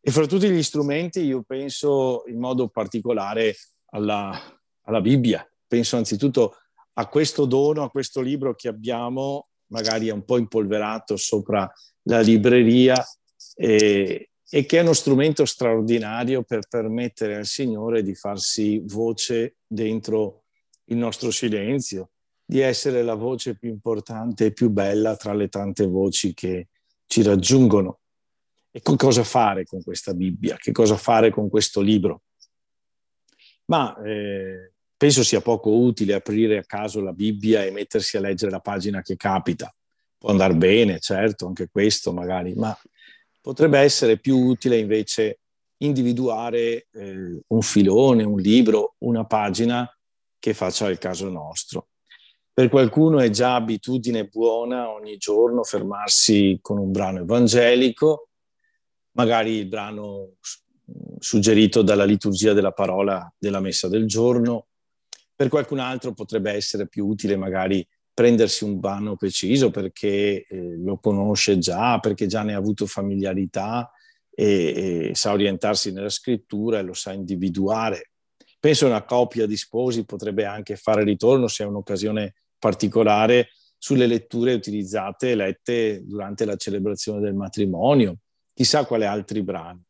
E 0.00 0.12
fra 0.12 0.26
tutti 0.26 0.48
gli 0.48 0.62
strumenti 0.62 1.20
io 1.20 1.42
penso 1.42 2.22
in 2.28 2.38
modo 2.38 2.68
particolare 2.68 3.56
alla, 3.87 4.40
alla 4.82 5.00
Bibbia, 5.00 5.44
penso 5.66 5.96
anzitutto 5.96 6.56
a 6.92 7.08
questo 7.08 7.46
dono, 7.46 7.82
a 7.82 7.90
questo 7.90 8.20
libro 8.20 8.54
che 8.54 8.68
abbiamo, 8.68 9.48
magari 9.72 10.08
un 10.08 10.24
po' 10.24 10.38
impolverato 10.38 11.16
sopra 11.16 11.70
la 12.02 12.20
libreria, 12.20 12.94
e, 13.56 14.30
e 14.48 14.66
che 14.66 14.78
è 14.78 14.82
uno 14.82 14.92
strumento 14.92 15.44
straordinario 15.44 16.44
per 16.44 16.68
permettere 16.68 17.34
al 17.34 17.46
Signore 17.46 18.04
di 18.04 18.14
farsi 18.14 18.80
voce 18.84 19.56
dentro 19.66 20.44
il 20.87 20.96
nostro 20.96 21.32
silenzio, 21.32 22.10
di 22.44 22.61
essere 22.61 23.02
la 23.02 23.14
voce 23.14 23.57
più 23.57 23.70
importante 23.70 24.46
e 24.46 24.52
più 24.52 24.70
bella 24.70 25.16
tra 25.16 25.33
le 25.33 25.48
tante 25.48 25.87
voci 25.87 26.35
che 26.35 26.68
ci 27.07 27.22
raggiungono. 27.22 28.00
E 28.70 28.83
con 28.83 28.96
cosa 28.96 29.22
fare 29.24 29.64
con 29.64 29.83
questa 29.83 30.14
Bibbia? 30.14 30.57
Che 30.57 30.72
cosa 30.72 30.96
fare 30.96 31.30
con 31.30 31.48
questo 31.48 31.80
libro? 31.80 32.22
Ma 33.66 33.96
eh, 34.02 34.72
penso 34.96 35.22
sia 35.22 35.40
poco 35.40 35.70
utile 35.70 36.14
aprire 36.14 36.59
a 36.59 36.64
caso 36.64 37.00
la 37.00 37.12
Bibbia 37.12 37.64
e 37.64 37.70
mettersi 37.70 38.16
a 38.16 38.20
leggere 38.20 38.50
la 38.50 38.61
pagina 38.61 39.00
che 39.00 39.16
capita. 39.16 39.74
Può 40.18 40.30
andare 40.30 40.54
bene, 40.54 40.98
certo, 40.98 41.46
anche 41.46 41.68
questo 41.70 42.12
magari, 42.12 42.54
ma 42.54 42.76
Potrebbe 43.44 43.78
essere 43.78 44.16
più 44.16 44.38
utile 44.38 44.78
invece 44.78 45.40
individuare 45.83 46.87
eh, 46.90 47.42
un 47.46 47.61
filone, 47.61 48.22
un 48.22 48.40
libro, 48.40 48.94
una 49.00 49.26
pagina 49.26 49.87
che 50.38 50.54
faccia 50.54 50.88
il 50.88 50.96
caso 50.96 51.28
nostro. 51.28 51.88
Per 52.54 52.68
qualcuno 52.68 53.18
è 53.18 53.30
già 53.30 53.56
abitudine 53.56 54.26
buona 54.26 54.88
ogni 54.88 55.16
giorno 55.16 55.64
fermarsi 55.64 56.60
con 56.62 56.78
un 56.78 56.92
brano 56.92 57.22
evangelico, 57.22 58.28
magari 59.16 59.56
il 59.56 59.66
brano 59.66 60.34
suggerito 61.18 61.82
dalla 61.82 62.04
liturgia 62.04 62.52
della 62.52 62.70
parola 62.70 63.28
della 63.36 63.58
messa 63.58 63.88
del 63.88 64.06
giorno. 64.06 64.68
Per 65.34 65.48
qualcun 65.48 65.80
altro 65.80 66.12
potrebbe 66.12 66.52
essere 66.52 66.86
più 66.86 67.08
utile 67.08 67.36
magari 67.36 67.84
prendersi 68.14 68.62
un 68.62 68.78
brano 68.78 69.16
preciso 69.16 69.72
perché 69.72 70.44
eh, 70.46 70.76
lo 70.76 70.98
conosce 70.98 71.58
già, 71.58 71.98
perché 71.98 72.28
già 72.28 72.44
ne 72.44 72.54
ha 72.54 72.58
avuto 72.58 72.86
familiarità 72.86 73.90
e, 74.30 75.08
e, 75.08 75.14
sa 75.16 75.32
orientarsi 75.32 75.90
nella 75.90 76.08
scrittura 76.08 76.78
e 76.78 76.82
lo 76.82 76.94
sa 76.94 77.12
individuare. 77.12 78.10
Penso 78.60 78.86
una 78.86 79.02
coppia 79.02 79.44
di 79.44 79.56
sposi 79.56 80.04
potrebbe 80.04 80.44
anche 80.44 80.76
fare 80.76 81.02
ritorno 81.02 81.48
se 81.48 81.64
è 81.64 81.66
un'occasione 81.66 82.34
particolare 82.64 83.50
sulle 83.77 84.07
letture 84.07 84.55
utilizzate 84.55 85.33
e 85.33 85.35
lette 85.35 86.00
durante 86.03 86.46
la 86.46 86.57
celebrazione 86.57 87.20
del 87.20 87.35
matrimonio, 87.35 88.16
chissà 88.55 88.87
quale 88.87 89.05
altri 89.05 89.42
brani. 89.42 89.83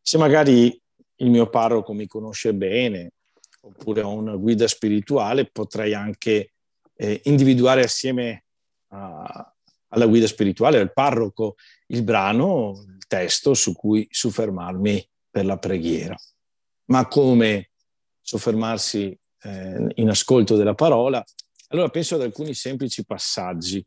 Se 0.00 0.16
magari 0.16 0.80
il 1.16 1.30
mio 1.30 1.50
parroco 1.50 1.92
mi 1.92 2.06
conosce 2.06 2.54
bene 2.54 3.14
oppure 3.62 4.02
ho 4.02 4.12
una 4.12 4.36
guida 4.36 4.68
spirituale, 4.68 5.50
potrei 5.50 5.92
anche 5.92 6.52
eh, 6.94 7.20
individuare 7.24 7.82
assieme 7.82 8.44
a, 8.90 9.52
alla 9.88 10.06
guida 10.06 10.28
spirituale, 10.28 10.78
al 10.78 10.92
parroco, 10.92 11.56
il 11.88 12.04
brano, 12.04 12.84
il 12.86 13.04
testo 13.08 13.54
su 13.54 13.74
cui 13.74 14.06
soffermarmi 14.08 15.04
per 15.28 15.46
la 15.46 15.58
preghiera. 15.58 16.14
Ma 16.90 17.08
come 17.08 17.70
soffermarsi 18.20 19.18
eh, 19.42 19.86
in 19.94 20.08
ascolto 20.10 20.54
della 20.54 20.74
parola? 20.74 21.24
Allora 21.68 21.88
penso 21.88 22.14
ad 22.14 22.22
alcuni 22.22 22.54
semplici 22.54 23.04
passaggi 23.04 23.84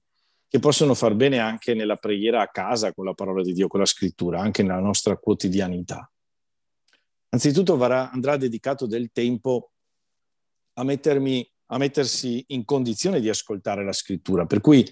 che 0.48 0.60
possono 0.60 0.94
far 0.94 1.14
bene 1.14 1.40
anche 1.40 1.74
nella 1.74 1.98
preghiera 1.98 2.42
a 2.42 2.48
casa 2.48 2.94
con 2.94 3.06
la 3.06 3.14
parola 3.14 3.44
di 3.44 3.54
Dio, 3.54 3.68
con 3.68 3.80
la 3.80 3.86
scrittura, 3.86 4.40
anche 4.40 4.64
nella 4.64 4.80
nostra 4.80 5.18
quotidianità. 5.18 6.10
Anzitutto 7.30 7.78
andrà 7.82 8.38
dedicato 8.38 8.88
del 8.88 9.12
tempo 9.12 9.72
a 10.74 10.84
mettermi 10.84 11.50
a 11.68 11.78
mettersi 11.78 12.44
in 12.50 12.66
condizione 12.66 13.20
di 13.20 13.30
ascoltare 13.30 13.84
la 13.84 13.94
scrittura, 13.94 14.46
per 14.46 14.62
cui 14.62 14.86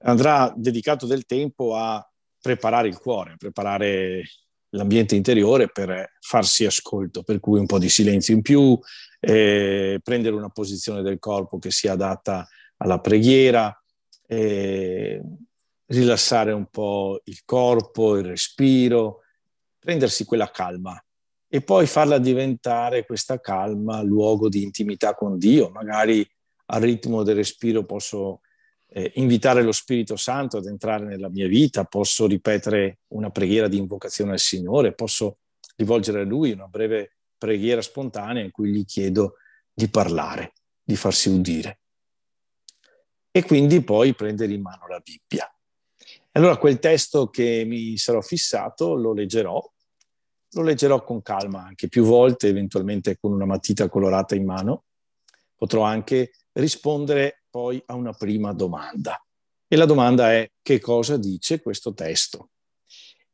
andrà 0.00 0.52
dedicato 0.56 1.06
del 1.06 1.24
tempo 1.24 1.74
a 1.74 2.06
preparare 2.40 2.88
il 2.88 2.98
cuore, 2.98 3.32
a 3.32 3.36
preparare 3.36 4.24
l'ambiente 4.70 5.14
interiore 5.14 5.68
per 5.68 6.16
farsi 6.20 6.64
ascolto, 6.64 7.22
per 7.22 7.40
cui 7.40 7.58
un 7.58 7.66
po' 7.66 7.78
di 7.78 7.88
silenzio 7.88 8.34
in 8.34 8.42
più, 8.42 8.78
eh, 9.20 10.00
prendere 10.02 10.34
una 10.34 10.50
posizione 10.50 11.02
del 11.02 11.18
corpo 11.18 11.58
che 11.58 11.70
sia 11.70 11.92
adatta 11.92 12.46
alla 12.76 13.00
preghiera, 13.00 13.76
eh, 14.26 15.20
rilassare 15.86 16.52
un 16.52 16.66
po' 16.66 17.20
il 17.24 17.42
corpo, 17.44 18.16
il 18.16 18.24
respiro, 18.24 19.20
prendersi 19.78 20.24
quella 20.24 20.50
calma 20.50 21.02
e 21.50 21.62
poi 21.62 21.86
farla 21.86 22.18
diventare 22.18 23.06
questa 23.06 23.40
calma 23.40 24.02
luogo 24.02 24.50
di 24.50 24.62
intimità 24.62 25.14
con 25.14 25.38
Dio. 25.38 25.70
Magari 25.70 26.28
al 26.66 26.82
ritmo 26.82 27.22
del 27.22 27.36
respiro 27.36 27.84
posso 27.84 28.40
eh, 28.90 29.12
invitare 29.16 29.62
lo 29.62 29.72
Spirito 29.72 30.16
Santo 30.16 30.58
ad 30.58 30.66
entrare 30.66 31.04
nella 31.04 31.28
mia 31.28 31.46
vita, 31.46 31.84
posso 31.84 32.26
ripetere 32.26 33.00
una 33.08 33.30
preghiera 33.30 33.68
di 33.68 33.78
invocazione 33.78 34.32
al 34.32 34.38
Signore, 34.38 34.94
posso 34.94 35.38
rivolgere 35.76 36.20
a 36.20 36.24
Lui 36.24 36.52
una 36.52 36.66
breve 36.66 37.16
preghiera 37.36 37.82
spontanea 37.82 38.42
in 38.42 38.50
cui 38.50 38.70
gli 38.70 38.84
chiedo 38.84 39.34
di 39.72 39.88
parlare, 39.88 40.54
di 40.82 40.96
farsi 40.96 41.28
udire. 41.28 41.80
E 43.30 43.44
quindi 43.44 43.82
poi 43.82 44.14
prendere 44.14 44.52
in 44.52 44.62
mano 44.62 44.86
la 44.88 45.00
Bibbia. 45.00 45.48
Allora 46.32 46.56
quel 46.56 46.78
testo 46.78 47.28
che 47.28 47.64
mi 47.66 47.96
sarò 47.96 48.20
fissato 48.20 48.94
lo 48.94 49.12
leggerò 49.12 49.62
lo 50.52 50.62
leggerò 50.62 51.04
con 51.04 51.20
calma 51.22 51.64
anche 51.64 51.88
più 51.88 52.04
volte, 52.04 52.48
eventualmente 52.48 53.18
con 53.18 53.32
una 53.32 53.44
matita 53.44 53.88
colorata 53.88 54.34
in 54.34 54.44
mano, 54.44 54.84
potrò 55.54 55.82
anche 55.82 56.32
rispondere 56.52 57.44
poi 57.50 57.82
a 57.86 57.94
una 57.94 58.12
prima 58.12 58.52
domanda. 58.52 59.22
E 59.66 59.76
la 59.76 59.84
domanda 59.84 60.32
è 60.32 60.50
che 60.62 60.80
cosa 60.80 61.16
dice 61.16 61.60
questo 61.60 61.92
testo? 61.92 62.50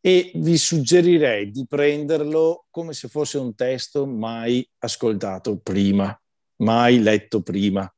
E 0.01 0.33
vi 0.35 0.59
suggerirei 0.59 1.51
di 1.51 1.65
prenderlo 1.67 2.67
come 2.71 2.93
se 2.93 3.09
fosse 3.09 3.39
un 3.39 3.55
testo 3.55 4.07
mai 4.07 4.69
ascoltato 4.79 5.59
prima, 5.59 6.21
mai 6.57 7.01
letto 7.01 7.41
prima, 7.41 7.91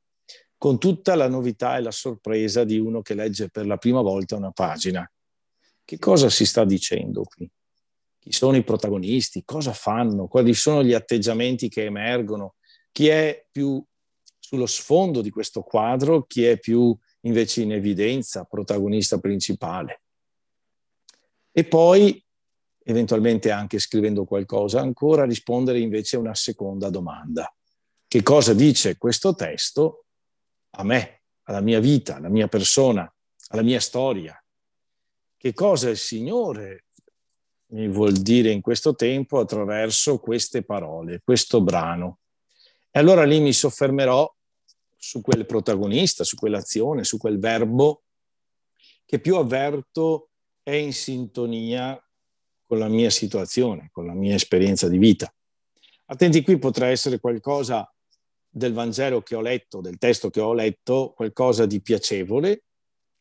con 0.59 0.79
tutta 0.79 1.15
la 1.15 1.29
novità 1.29 1.77
e 1.77 1.81
la 1.81 1.91
sorpresa 1.91 2.65
di 2.65 2.79
uno 2.79 3.03
che 3.03 3.15
legge 3.15 3.49
per 3.49 3.67
la 3.67 3.77
prima 3.77 4.01
volta 4.03 4.37
una 4.37 4.53
pagina. 4.53 5.11
Che 5.85 5.99
cosa 5.99 6.31
si 6.31 6.45
sta 6.47 6.65
dicendo 6.65 7.23
qui? 7.23 7.51
Chi 8.19 8.33
sono 8.33 8.57
i 8.57 8.65
protagonisti? 8.65 9.45
Cosa 9.45 9.73
fanno? 9.73 10.27
Quali 10.27 10.53
sono 10.53 10.83
gli 10.83 10.93
atteggiamenti 10.93 11.69
che 11.69 11.85
emergono? 11.85 12.57
Chi 12.91 13.09
è 13.09 13.47
più 13.51 13.83
sullo 14.47 14.67
sfondo 14.67 15.23
di 15.23 15.31
questo 15.31 15.63
quadro? 15.63 16.23
Chi 16.23 16.45
è 16.45 16.57
più 16.57 16.97
invece 17.23 17.63
in 17.63 17.73
evidenza, 17.73 18.45
protagonista 18.45 19.19
principale? 19.19 20.03
E 21.51 21.65
poi, 21.65 22.25
eventualmente 22.85 23.51
anche 23.51 23.81
scrivendo 23.81 24.25
qualcosa 24.25 24.81
ancora, 24.81 25.25
rispondere 25.25 25.81
invece 25.81 26.15
a 26.15 26.21
una 26.21 26.37
seconda 26.37 26.91
domanda. 26.91 27.53
Che 28.07 28.23
cosa 28.23 28.55
dice 28.55 28.97
questo 28.99 29.35
testo 29.35 30.05
a 30.77 30.85
me, 30.85 31.23
alla 31.45 31.61
mia 31.61 31.81
vita, 31.81 32.15
alla 32.15 32.29
mia 32.29 32.47
persona, 32.47 33.13
alla 33.49 33.63
mia 33.63 33.81
storia. 33.81 34.41
Che 35.37 35.53
cosa 35.55 35.91
il 35.91 35.97
Signore 35.97 36.85
mi 37.71 37.89
vuol 37.89 38.13
dire 38.13 38.53
in 38.53 38.61
questo 38.61 38.95
tempo 38.95 39.41
attraverso 39.41 40.21
queste 40.21 40.63
parole, 40.63 41.21
questo 41.25 41.61
brano. 41.61 42.21
E 42.93 43.01
allora 43.01 43.25
lì 43.25 43.41
mi 43.41 43.53
soffermerò 43.53 44.36
su 45.07 45.21
quel 45.21 45.47
protagonista, 45.47 46.25
su 46.25 46.35
quell'azione, 46.35 47.05
su 47.05 47.17
quel 47.17 47.39
verbo 47.39 48.03
che 49.05 49.21
più 49.21 49.37
avverto 49.37 50.31
è 50.65 50.73
in 50.73 50.93
sintonia 50.93 51.97
con 52.67 52.81
la 52.81 52.89
mia 52.89 53.11
situazione, 53.11 53.89
con 53.93 54.05
la 54.05 54.15
mia 54.15 54.35
esperienza 54.35 54.89
di 54.89 54.99
vita. 54.99 55.33
Attenti, 56.07 56.43
qui 56.43 56.59
potrà 56.59 56.89
essere 56.89 57.21
qualcosa 57.21 57.89
del 58.49 58.73
Vangelo 58.73 59.23
che 59.23 59.37
ho 59.37 59.41
letto, 59.41 59.81
del 59.81 59.97
testo 59.97 60.29
che 60.29 60.41
ho 60.41 60.53
letto, 60.53 61.13
qualcosa 61.15 61.67
di 61.67 61.81
piacevole, 61.81 62.65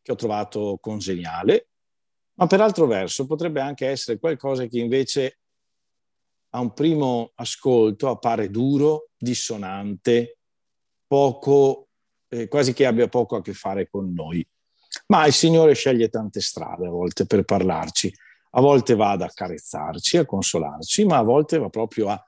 che 0.01 0.11
ho 0.11 0.15
trovato 0.15 0.79
congeniale, 0.81 1.69
ma 2.33 2.47
per 2.47 2.61
altro 2.61 2.87
verso 2.87 3.27
potrebbe 3.27 3.61
anche 3.61 3.85
essere 3.85 4.17
qualcosa 4.17 4.65
che 4.65 4.79
invece 4.79 5.39
a 6.49 6.59
un 6.59 6.73
primo 6.73 7.31
ascolto 7.35 8.09
appare 8.09 8.49
duro, 8.49 9.09
dissonante, 9.15 10.39
poco, 11.07 11.87
eh, 12.29 12.47
quasi 12.47 12.73
che 12.73 12.85
abbia 12.85 13.07
poco 13.07 13.35
a 13.35 13.41
che 13.41 13.53
fare 13.53 13.89
con 13.89 14.13
noi. 14.13 14.45
Ma 15.07 15.25
il 15.25 15.33
Signore 15.33 15.73
sceglie 15.73 16.09
tante 16.09 16.41
strade 16.41 16.87
a 16.87 16.89
volte 16.91 17.25
per 17.25 17.43
parlarci. 17.43 18.13
A 18.51 18.61
volte 18.61 18.95
va 18.95 19.11
ad 19.11 19.21
accarezzarci, 19.21 20.17
a 20.17 20.25
consolarci, 20.25 21.05
ma 21.05 21.17
a 21.17 21.23
volte 21.23 21.57
va 21.57 21.69
proprio 21.69 22.09
a 22.09 22.25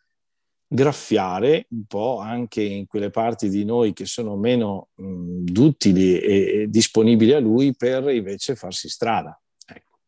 graffiare 0.68 1.68
un 1.70 1.86
po' 1.86 2.20
anche 2.20 2.62
in 2.62 2.88
quelle 2.88 3.10
parti 3.10 3.48
di 3.48 3.64
noi 3.64 3.94
che 3.94 4.06
sono 4.06 4.36
meno 4.36 4.90
mh, 4.96 5.44
duttili 5.46 6.20
e, 6.20 6.62
e, 6.62 6.70
disponibili 6.70 7.32
a 7.32 7.40
lui 7.40 7.74
per 7.74 8.10
invece 8.10 8.56
farsi 8.56 8.90
strada. 8.90 9.40
Ecco. 9.66 10.00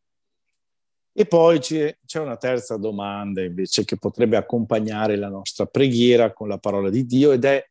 E 1.13 1.25
poi 1.25 1.59
c'è, 1.59 1.97
c'è 2.05 2.19
una 2.19 2.35
terza 2.35 2.75
domanda 2.75 3.41
invece 3.41 3.85
che 3.85 3.95
potrebbe 3.95 4.35
accompagnare 4.35 5.15
la 5.15 5.29
nostra 5.29 5.65
preghiera 5.65 6.33
con 6.33 6.49
la 6.49 6.57
parola 6.57 6.89
di 6.89 7.05
Dio 7.05 7.31
ed 7.31 7.45
è 7.45 7.65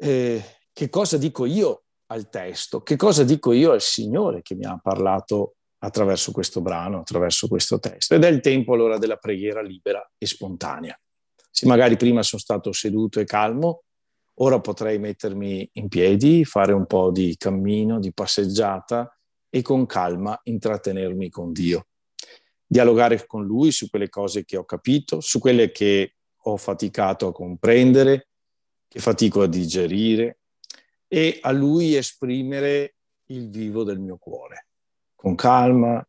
eh, 0.00 0.42
che 0.72 0.88
cosa 0.88 1.18
dico 1.18 1.44
io 1.44 1.84
al 2.06 2.28
testo, 2.28 2.82
che 2.82 2.96
cosa 2.96 3.22
dico 3.22 3.52
io 3.52 3.72
al 3.72 3.82
Signore 3.82 4.42
che 4.42 4.54
mi 4.54 4.64
ha 4.64 4.78
parlato 4.82 5.56
attraverso 5.82 6.32
questo 6.32 6.60
brano, 6.60 7.00
attraverso 7.00 7.48
questo 7.48 7.78
testo. 7.78 8.14
Ed 8.14 8.24
è 8.24 8.28
il 8.28 8.40
tempo 8.40 8.74
allora 8.74 8.98
della 8.98 9.16
preghiera 9.16 9.62
libera 9.62 10.04
e 10.18 10.26
spontanea. 10.26 10.98
Se 11.50 11.66
magari 11.66 11.96
prima 11.96 12.22
sono 12.22 12.40
stato 12.40 12.72
seduto 12.72 13.20
e 13.20 13.24
calmo, 13.24 13.82
ora 14.34 14.60
potrei 14.60 14.98
mettermi 14.98 15.68
in 15.74 15.88
piedi, 15.88 16.44
fare 16.44 16.72
un 16.72 16.86
po' 16.86 17.10
di 17.10 17.36
cammino, 17.36 17.98
di 17.98 18.12
passeggiata 18.12 19.14
e 19.48 19.62
con 19.62 19.86
calma 19.86 20.38
intrattenermi 20.42 21.28
con 21.28 21.52
Dio. 21.52 21.86
Dialogare 22.66 23.26
con 23.26 23.44
Lui 23.44 23.72
su 23.72 23.90
quelle 23.90 24.08
cose 24.08 24.44
che 24.44 24.56
ho 24.56 24.64
capito, 24.64 25.20
su 25.20 25.38
quelle 25.40 25.70
che 25.72 26.14
ho 26.44 26.56
faticato 26.56 27.28
a 27.28 27.32
comprendere, 27.32 28.29
che 28.90 28.98
fatico 28.98 29.42
a 29.42 29.46
digerire 29.46 30.40
e 31.06 31.38
a 31.42 31.52
Lui 31.52 31.94
esprimere 31.94 32.96
il 33.26 33.48
vivo 33.48 33.84
del 33.84 34.00
mio 34.00 34.16
cuore, 34.16 34.66
con 35.14 35.36
calma, 35.36 36.04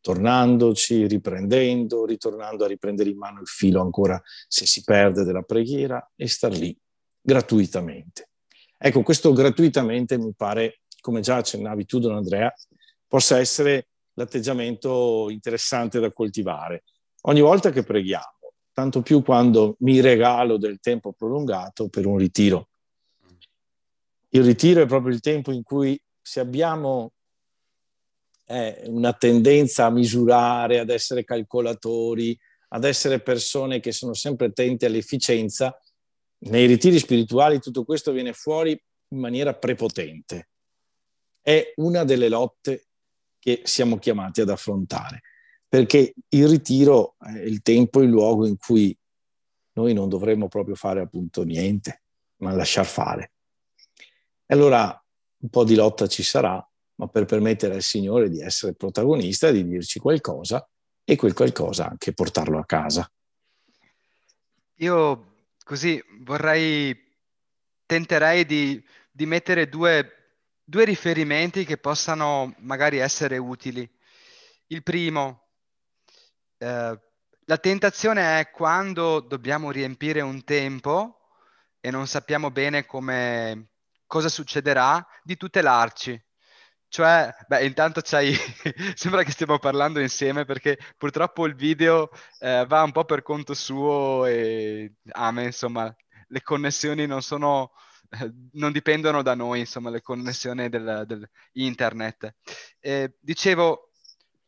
tornandoci, 0.00 1.06
riprendendo, 1.06 2.06
ritornando 2.06 2.64
a 2.64 2.68
riprendere 2.68 3.10
in 3.10 3.18
mano 3.18 3.42
il 3.42 3.46
filo 3.46 3.82
ancora 3.82 4.20
se 4.48 4.64
si 4.64 4.82
perde 4.82 5.24
della 5.24 5.42
preghiera 5.42 6.10
e 6.16 6.26
star 6.26 6.52
lì 6.52 6.74
gratuitamente. 7.20 8.30
Ecco, 8.78 9.02
questo 9.02 9.34
gratuitamente 9.34 10.16
mi 10.16 10.32
pare, 10.34 10.80
come 11.02 11.20
già 11.20 11.36
accennavi 11.36 11.84
tu, 11.84 11.98
Don 11.98 12.16
Andrea, 12.16 12.50
possa 13.06 13.38
essere 13.38 13.88
l'atteggiamento 14.14 15.28
interessante 15.28 16.00
da 16.00 16.10
coltivare. 16.10 16.84
Ogni 17.24 17.42
volta 17.42 17.70
che 17.70 17.82
preghiamo, 17.82 18.41
tanto 18.72 19.02
più 19.02 19.22
quando 19.22 19.76
mi 19.80 20.00
regalo 20.00 20.56
del 20.56 20.80
tempo 20.80 21.12
prolungato 21.12 21.88
per 21.88 22.06
un 22.06 22.16
ritiro. 22.16 22.68
Il 24.30 24.44
ritiro 24.44 24.82
è 24.82 24.86
proprio 24.86 25.12
il 25.12 25.20
tempo 25.20 25.52
in 25.52 25.62
cui 25.62 26.00
se 26.20 26.40
abbiamo 26.40 27.12
è 28.44 28.82
una 28.86 29.12
tendenza 29.12 29.86
a 29.86 29.90
misurare, 29.90 30.78
ad 30.78 30.90
essere 30.90 31.24
calcolatori, 31.24 32.38
ad 32.68 32.84
essere 32.84 33.20
persone 33.20 33.80
che 33.80 33.92
sono 33.92 34.14
sempre 34.14 34.46
attente 34.46 34.86
all'efficienza, 34.86 35.78
nei 36.44 36.66
ritiri 36.66 36.98
spirituali 36.98 37.60
tutto 37.60 37.84
questo 37.84 38.12
viene 38.12 38.32
fuori 38.32 38.70
in 39.08 39.18
maniera 39.18 39.54
prepotente. 39.54 40.48
È 41.40 41.72
una 41.76 42.04
delle 42.04 42.28
lotte 42.28 42.86
che 43.38 43.62
siamo 43.64 43.98
chiamati 43.98 44.40
ad 44.40 44.50
affrontare, 44.50 45.22
perché 45.72 46.12
il 46.28 46.48
ritiro 46.48 47.14
è 47.18 47.38
il 47.38 47.62
tempo 47.62 48.00
e 48.00 48.04
il 48.04 48.10
luogo 48.10 48.46
in 48.46 48.58
cui 48.58 48.94
noi 49.72 49.94
non 49.94 50.10
dovremmo 50.10 50.46
proprio 50.46 50.74
fare 50.74 51.00
appunto 51.00 51.44
niente, 51.44 52.02
ma 52.40 52.52
lasciar 52.52 52.84
fare. 52.84 53.32
E 54.44 54.52
allora 54.52 55.02
un 55.38 55.48
po' 55.48 55.64
di 55.64 55.74
lotta 55.74 56.06
ci 56.08 56.22
sarà, 56.22 56.62
ma 56.96 57.06
per 57.06 57.24
permettere 57.24 57.72
al 57.72 57.80
Signore 57.80 58.28
di 58.28 58.42
essere 58.42 58.74
protagonista, 58.74 59.50
di 59.50 59.66
dirci 59.66 59.98
qualcosa 59.98 60.68
e 61.04 61.16
quel 61.16 61.32
qualcosa 61.32 61.88
anche 61.88 62.12
portarlo 62.12 62.58
a 62.58 62.66
casa. 62.66 63.10
Io 64.74 65.36
così 65.64 66.04
vorrei, 66.20 66.94
tenterei 67.86 68.44
di, 68.44 68.84
di 69.10 69.24
mettere 69.24 69.70
due, 69.70 70.34
due 70.62 70.84
riferimenti 70.84 71.64
che 71.64 71.78
possano 71.78 72.54
magari 72.58 72.98
essere 72.98 73.38
utili. 73.38 73.90
Il 74.66 74.82
primo, 74.82 75.41
eh, 76.62 77.00
la 77.46 77.58
tentazione 77.58 78.38
è 78.38 78.50
quando 78.50 79.20
dobbiamo 79.20 79.72
riempire 79.72 80.20
un 80.20 80.44
tempo 80.44 81.18
e 81.80 81.90
non 81.90 82.06
sappiamo 82.06 82.50
bene 82.52 82.86
come, 82.86 83.70
cosa 84.06 84.28
succederà, 84.28 85.04
di 85.24 85.36
tutelarci. 85.36 86.22
Cioè, 86.88 87.34
beh, 87.48 87.64
intanto 87.64 88.00
c'hai... 88.02 88.34
sembra 88.94 89.24
che 89.24 89.32
stiamo 89.32 89.58
parlando 89.58 89.98
insieme 89.98 90.44
perché 90.44 90.78
purtroppo 90.96 91.46
il 91.46 91.56
video 91.56 92.10
eh, 92.38 92.64
va 92.66 92.82
un 92.82 92.92
po' 92.92 93.04
per 93.04 93.22
conto 93.22 93.54
suo 93.54 94.26
e 94.26 94.94
amen, 95.10 95.46
insomma, 95.46 95.94
le 96.28 96.42
connessioni 96.42 97.06
non 97.06 97.22
sono... 97.22 97.72
Eh, 98.10 98.30
non 98.52 98.70
dipendono 98.72 99.22
da 99.22 99.34
noi, 99.34 99.60
insomma, 99.60 99.90
le 99.90 100.02
connessioni 100.02 100.68
del, 100.68 101.04
del 101.06 101.28
internet. 101.54 102.34
Eh, 102.78 103.16
dicevo, 103.20 103.91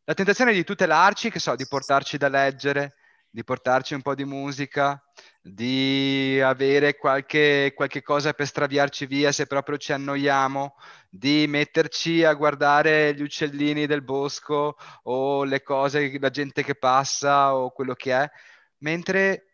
la 0.04 0.14
tentazione 0.14 0.52
di 0.52 0.64
tutelarci, 0.64 1.30
che 1.30 1.38
so, 1.38 1.56
di 1.56 1.66
portarci 1.66 2.18
da 2.18 2.28
leggere, 2.28 2.94
di 3.30 3.42
portarci 3.42 3.94
un 3.94 4.02
po' 4.02 4.14
di 4.14 4.24
musica, 4.24 5.02
di 5.40 6.40
avere 6.42 6.96
qualche, 6.96 7.72
qualche 7.74 8.02
cosa 8.02 8.32
per 8.32 8.46
straviarci 8.46 9.06
via 9.06 9.32
se 9.32 9.46
proprio 9.46 9.76
ci 9.76 9.92
annoiamo, 9.92 10.76
di 11.08 11.46
metterci 11.48 12.22
a 12.22 12.34
guardare 12.34 13.14
gli 13.14 13.22
uccellini 13.22 13.86
del 13.86 14.02
bosco 14.02 14.76
o 15.04 15.44
le 15.44 15.62
cose, 15.62 16.16
la 16.20 16.30
gente 16.30 16.62
che 16.62 16.74
passa 16.74 17.56
o 17.56 17.70
quello 17.70 17.94
che 17.94 18.12
è, 18.12 18.30
mentre 18.78 19.46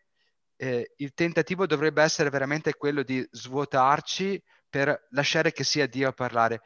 eh, 0.57 0.93
il 0.97 1.13
tentativo 1.13 1.65
dovrebbe 1.65 2.03
essere 2.03 2.29
veramente 2.29 2.75
quello 2.75 3.03
di 3.03 3.25
svuotarci 3.31 4.41
per 4.69 5.07
lasciare 5.11 5.51
che 5.51 5.63
sia 5.63 5.87
Dio 5.87 6.09
a 6.09 6.13
parlare 6.13 6.61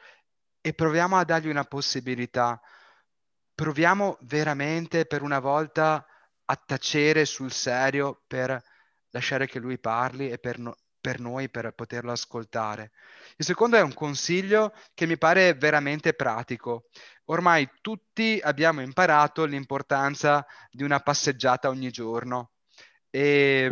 e 0.59 0.73
proviamo 0.73 1.15
a 1.15 1.23
dargli 1.23 1.47
una 1.47 1.63
possibilità. 1.63 2.59
Proviamo 3.55 4.17
veramente 4.23 5.05
per 5.05 5.21
una 5.21 5.39
volta 5.39 6.05
a 6.45 6.55
tacere 6.57 7.23
sul 7.23 7.53
serio 7.53 8.21
per 8.27 8.61
lasciare 9.11 9.47
che 9.47 9.59
lui 9.59 9.79
parli 9.79 10.29
e 10.29 10.37
per, 10.37 10.59
no, 10.59 10.75
per 10.99 11.21
noi 11.21 11.49
per 11.49 11.71
poterlo 11.71 12.11
ascoltare. 12.11 12.91
Il 13.37 13.45
secondo 13.45 13.77
è 13.77 13.81
un 13.81 13.93
consiglio 13.93 14.73
che 14.93 15.05
mi 15.05 15.17
pare 15.17 15.53
veramente 15.53 16.13
pratico. 16.13 16.89
Ormai 17.25 17.69
tutti 17.79 18.39
abbiamo 18.43 18.81
imparato 18.81 19.45
l'importanza 19.45 20.45
di 20.69 20.83
una 20.83 20.99
passeggiata 20.99 21.69
ogni 21.69 21.91
giorno 21.91 22.51
e, 23.09 23.71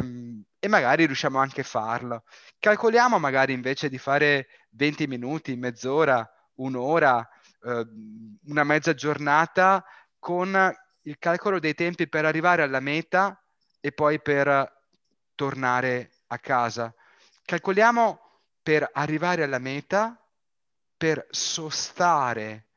e 0.59 0.67
magari 0.69 1.05
riusciamo 1.05 1.39
anche 1.39 1.61
a 1.61 1.65
farlo. 1.65 2.23
Calcoliamo 2.57 3.19
magari 3.19 3.51
invece 3.51 3.89
di 3.89 3.97
fare 3.97 4.47
20 4.69 5.07
minuti, 5.07 5.57
mezz'ora, 5.57 6.25
un'ora, 6.55 7.27
eh, 7.64 7.88
una 8.45 8.64
mezza 8.64 8.93
giornata 8.93 9.84
con 10.20 10.76
il 11.03 11.18
calcolo 11.20 11.59
dei 11.59 11.74
tempi 11.74 12.07
per 12.07 12.26
arrivare 12.26 12.61
alla 12.61 12.80
meta 12.80 13.41
e 13.80 13.91
poi 13.91 14.22
per 14.22 14.82
tornare 15.36 16.11
a 16.28 16.38
casa. 16.39 16.93
Calcoliamo 17.43 18.20
per 18.61 18.89
arrivare 18.93 19.43
alla 19.43 19.59
meta, 19.59 20.18
per 20.95 21.28
sostare, 21.30 22.68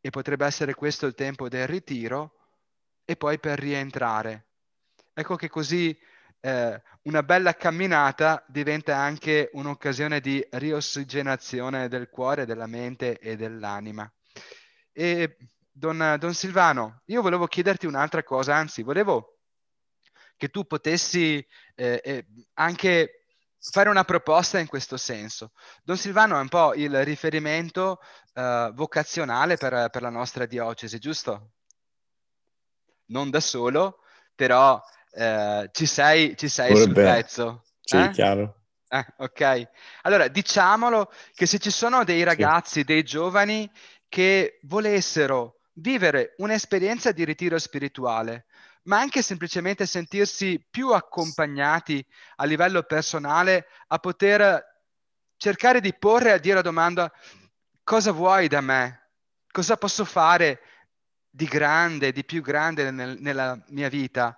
e 0.00 0.10
potrebbe 0.10 0.46
essere 0.46 0.74
questo 0.74 1.06
il 1.06 1.14
tempo 1.14 1.48
del 1.48 1.66
ritiro, 1.66 2.36
e 3.04 3.16
poi 3.16 3.38
per 3.38 3.58
rientrare. 3.58 4.46
Ecco 5.14 5.36
che 5.36 5.48
così 5.48 5.98
eh, 6.40 6.82
una 7.02 7.22
bella 7.22 7.54
camminata 7.54 8.44
diventa 8.48 8.96
anche 8.96 9.50
un'occasione 9.52 10.20
di 10.20 10.44
riossigenazione 10.52 11.88
del 11.88 12.08
cuore, 12.08 12.46
della 12.46 12.66
mente 12.66 13.18
e 13.18 13.36
dell'anima. 13.36 14.10
E 14.92 15.36
Don, 15.70 16.16
Don 16.18 16.34
Silvano, 16.34 17.02
io 17.06 17.22
volevo 17.22 17.46
chiederti 17.46 17.86
un'altra 17.86 18.22
cosa, 18.22 18.54
anzi, 18.54 18.82
volevo 18.82 19.38
che 20.36 20.48
tu 20.48 20.64
potessi 20.64 21.44
eh, 21.74 22.00
eh, 22.04 22.26
anche 22.54 23.26
fare 23.58 23.88
una 23.88 24.04
proposta 24.04 24.58
in 24.58 24.66
questo 24.66 24.96
senso. 24.96 25.52
Don 25.82 25.96
Silvano 25.96 26.36
è 26.36 26.40
un 26.40 26.48
po' 26.48 26.74
il 26.74 27.04
riferimento 27.04 28.00
uh, 28.34 28.72
vocazionale 28.72 29.56
per, 29.56 29.90
per, 29.90 30.02
la 30.02 30.10
nostra 30.10 30.46
diocesi, 30.46 30.98
giusto? 30.98 31.52
Non 33.06 33.30
da 33.30 33.40
solo, 33.40 34.00
però 34.34 34.80
uh, 35.16 35.68
ci 35.72 35.86
sei, 35.86 36.36
ci 36.36 36.48
sei 36.48 36.76
sul 36.76 36.92
pezzo. 36.92 37.62
Sì, 37.80 37.96
eh? 37.96 38.10
chiaro. 38.10 38.62
Eh, 38.88 39.04
ok, 39.16 39.68
allora 40.02 40.28
diciamolo 40.28 41.10
che 41.34 41.44
se 41.46 41.58
ci 41.58 41.70
sono 41.70 42.04
dei 42.04 42.22
ragazzi, 42.22 42.80
sì. 42.80 42.84
dei 42.84 43.02
giovani 43.02 43.68
che 44.08 44.60
volessero 44.62 45.60
vivere 45.74 46.34
un'esperienza 46.36 47.10
di 47.10 47.24
ritiro 47.24 47.58
spirituale, 47.58 48.46
ma 48.84 49.00
anche 49.00 49.22
semplicemente 49.22 49.86
sentirsi 49.86 50.64
più 50.70 50.92
accompagnati 50.92 52.04
a 52.36 52.44
livello 52.44 52.82
personale 52.84 53.66
a 53.88 53.98
poter 53.98 54.64
cercare 55.36 55.80
di 55.80 55.92
porre 55.92 56.32
a 56.32 56.38
Dio 56.38 56.54
la 56.54 56.62
domanda 56.62 57.12
cosa 57.82 58.12
vuoi 58.12 58.48
da 58.48 58.60
me? 58.60 59.10
Cosa 59.50 59.76
posso 59.76 60.04
fare 60.04 60.60
di 61.28 61.46
grande, 61.46 62.12
di 62.12 62.24
più 62.24 62.40
grande 62.40 62.90
nel, 62.90 63.16
nella 63.20 63.60
mia 63.68 63.88
vita? 63.88 64.36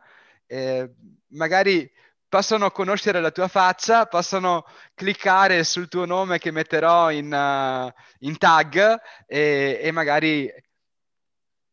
Eh, 0.49 0.91
magari 1.29 1.89
possono 2.29 2.71
conoscere 2.71 3.21
la 3.21 3.31
tua 3.31 3.49
faccia, 3.49 4.07
possono 4.07 4.65
cliccare 4.95 5.63
sul 5.65 5.89
tuo 5.89 6.05
nome 6.05 6.39
che 6.39 6.51
metterò 6.51 7.11
in, 7.11 7.33
uh, 7.33 7.91
in 8.27 8.37
tag 8.37 9.01
e, 9.27 9.79
e 9.83 9.91
magari 9.93 10.51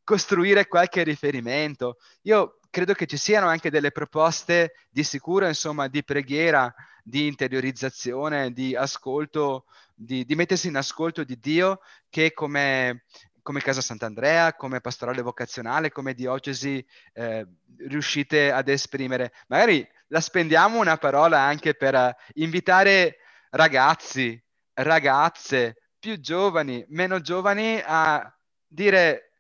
costruire 0.04 0.68
qualche 0.68 1.04
riferimento. 1.04 1.98
Io 2.24 2.60
credo 2.70 2.94
che 2.94 3.06
ci 3.06 3.18
siano 3.18 3.48
anche 3.48 3.70
delle 3.70 3.92
proposte 3.92 4.74
di 4.90 5.04
sicuro, 5.04 5.48
insomma, 5.48 5.88
di 5.88 6.04
preghiera, 6.04 6.74
di 7.04 7.28
interiorizzazione, 7.28 8.52
di 8.52 8.76
ascolto, 8.76 9.66
di, 9.94 10.26
di 10.26 10.36
mettersi 10.36 10.68
in 10.68 10.76
ascolto 10.76 11.24
di 11.24 11.38
Dio 11.40 11.80
che 12.10 12.34
come, 12.34 13.06
come 13.46 13.62
Casa 13.62 13.80
Sant'Andrea, 13.80 14.56
come 14.56 14.82
pastorale 14.82 15.22
vocazionale, 15.22 15.92
come 15.92 16.16
diocesi 16.16 16.84
eh, 17.14 17.46
riuscite 17.78 18.52
ad 18.52 18.68
esprimere. 18.70 19.34
Magari 19.50 19.88
la 20.08 20.20
spendiamo 20.20 20.80
una 20.80 20.98
parola 20.98 21.42
anche 21.42 21.76
per 21.76 22.16
invitare 22.34 23.18
ragazzi, 23.52 24.44
ragazze, 24.74 25.76
più 26.00 26.20
giovani, 26.20 26.84
meno 26.90 27.22
giovani 27.22 27.80
a 27.86 28.36
dire 28.66 29.34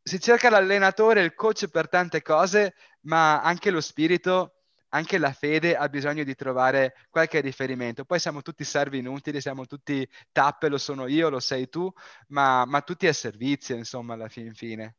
si 0.00 0.20
cerca 0.20 0.48
l'allenatore, 0.48 1.20
il 1.20 1.34
coach 1.34 1.66
per 1.66 1.88
tante 1.88 2.22
cose, 2.22 2.74
ma 3.00 3.42
anche 3.42 3.72
lo 3.72 3.80
spirito, 3.80 4.59
anche 4.90 5.18
la 5.18 5.32
fede 5.32 5.76
ha 5.76 5.88
bisogno 5.88 6.24
di 6.24 6.34
trovare 6.34 6.94
qualche 7.10 7.40
riferimento. 7.40 8.04
Poi 8.04 8.18
siamo 8.18 8.42
tutti 8.42 8.64
servi 8.64 8.98
inutili, 8.98 9.40
siamo 9.40 9.66
tutti 9.66 10.08
tappe, 10.32 10.68
lo 10.68 10.78
sono 10.78 11.06
io, 11.06 11.28
lo 11.28 11.40
sei 11.40 11.68
tu, 11.68 11.90
ma, 12.28 12.64
ma 12.64 12.80
tutti 12.82 13.06
a 13.06 13.12
servizio, 13.12 13.76
insomma, 13.76 14.14
alla 14.14 14.28
fin 14.28 14.52
fine. 14.54 14.96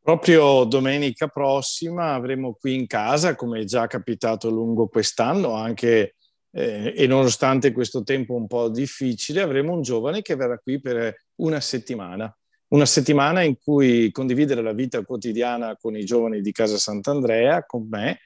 Proprio 0.00 0.64
domenica 0.64 1.28
prossima 1.28 2.14
avremo 2.14 2.54
qui 2.54 2.74
in 2.74 2.86
casa, 2.86 3.34
come 3.34 3.60
è 3.60 3.64
già 3.64 3.86
capitato 3.86 4.48
lungo 4.48 4.88
quest'anno, 4.88 5.54
anche 5.54 6.14
eh, 6.50 6.94
e 6.96 7.06
nonostante 7.06 7.72
questo 7.72 8.02
tempo 8.02 8.34
un 8.34 8.46
po' 8.46 8.70
difficile, 8.70 9.42
avremo 9.42 9.74
un 9.74 9.82
giovane 9.82 10.22
che 10.22 10.34
verrà 10.34 10.58
qui 10.58 10.80
per 10.80 11.26
una 11.36 11.60
settimana 11.60 12.34
una 12.68 12.86
settimana 12.86 13.42
in 13.42 13.56
cui 13.58 14.10
condividere 14.10 14.62
la 14.62 14.72
vita 14.72 15.02
quotidiana 15.02 15.76
con 15.76 15.96
i 15.96 16.04
giovani 16.04 16.40
di 16.40 16.52
Casa 16.52 16.76
Sant'Andrea, 16.76 17.64
con 17.64 17.86
me, 17.88 18.20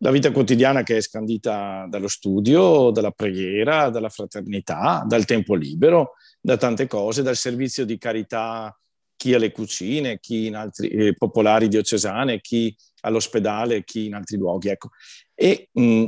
la 0.00 0.10
vita 0.10 0.30
quotidiana 0.30 0.82
che 0.82 0.98
è 0.98 1.00
scandita 1.00 1.86
dallo 1.88 2.06
studio, 2.06 2.90
dalla 2.90 3.10
preghiera, 3.10 3.90
dalla 3.90 4.08
fraternità, 4.08 5.04
dal 5.06 5.24
tempo 5.24 5.54
libero, 5.54 6.12
da 6.40 6.56
tante 6.56 6.86
cose, 6.86 7.22
dal 7.22 7.36
servizio 7.36 7.84
di 7.84 7.98
carità 7.98 8.76
chi 9.16 9.34
alle 9.34 9.50
cucine, 9.50 10.20
chi 10.20 10.46
in 10.46 10.54
altri 10.54 10.88
eh, 10.88 11.14
popolari 11.14 11.66
diocesane, 11.66 12.40
chi 12.40 12.74
all'ospedale, 13.00 13.82
chi 13.82 14.06
in 14.06 14.14
altri 14.14 14.36
luoghi. 14.36 14.68
Ecco. 14.68 14.90
E 15.34 15.68
mh, 15.72 16.06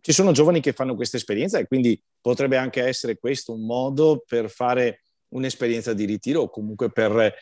ci 0.00 0.12
sono 0.12 0.30
giovani 0.30 0.60
che 0.60 0.72
fanno 0.72 0.94
questa 0.94 1.16
esperienza 1.16 1.58
e 1.58 1.66
quindi 1.66 2.00
potrebbe 2.20 2.56
anche 2.56 2.84
essere 2.84 3.18
questo 3.18 3.52
un 3.52 3.66
modo 3.66 4.22
per 4.24 4.48
fare 4.48 5.02
un'esperienza 5.30 5.92
di 5.92 6.04
ritiro 6.04 6.42
o 6.42 6.50
comunque 6.50 6.90
per 6.90 7.34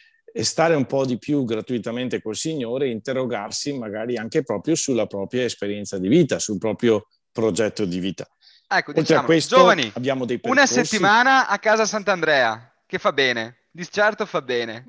stare 0.43 0.74
un 0.74 0.87
po' 0.87 1.05
di 1.05 1.18
più 1.18 1.45
gratuitamente 1.45 2.20
col 2.20 2.35
Signore 2.35 2.87
e 2.87 2.91
interrogarsi 2.91 3.76
magari 3.78 4.16
anche 4.16 4.43
proprio 4.43 4.74
sulla 4.74 5.07
propria 5.07 5.45
esperienza 5.45 5.99
di 5.99 6.09
vita, 6.09 6.39
sul 6.39 6.59
proprio 6.59 7.07
progetto 7.30 7.85
di 7.85 8.01
vita. 8.01 8.26
Ecco, 8.66 8.91
Oltre 8.91 9.03
diciamo, 9.03 9.24
questo, 9.24 9.57
giovani, 9.57 9.91
abbiamo 9.95 10.24
dei 10.24 10.41
percorsi... 10.41 10.72
una 10.72 10.85
settimana 10.85 11.47
a 11.49 11.59
casa 11.59 11.85
Sant'Andrea, 11.85 12.74
che 12.87 12.99
fa 12.99 13.12
bene, 13.12 13.66
di 13.70 13.87
certo 13.89 14.26
fa 14.26 14.41
bene. 14.41 14.85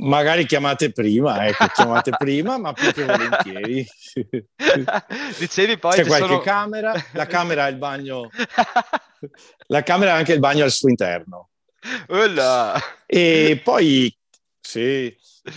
Magari 0.00 0.46
chiamate 0.46 0.90
prima, 0.90 1.46
ecco, 1.46 1.66
chiamate 1.66 2.12
prima, 2.16 2.58
ma 2.58 2.72
più 2.72 2.90
che 2.92 3.04
volentieri. 3.04 3.86
Dicevi 5.38 5.78
poi... 5.78 5.92
C'è 5.92 6.06
qualche 6.06 6.26
sono... 6.26 6.40
camera, 6.40 6.92
la 7.12 7.26
camera 7.26 7.64
ha 7.64 7.68
il 7.68 7.76
bagno, 7.76 8.30
la 9.68 9.82
camera 9.82 10.14
ha 10.14 10.16
anche 10.16 10.32
il 10.32 10.40
bagno 10.40 10.64
al 10.64 10.70
suo 10.70 10.88
interno. 10.88 11.49
E 13.06 13.60
poi, 13.62 14.14
sì, 14.60 15.14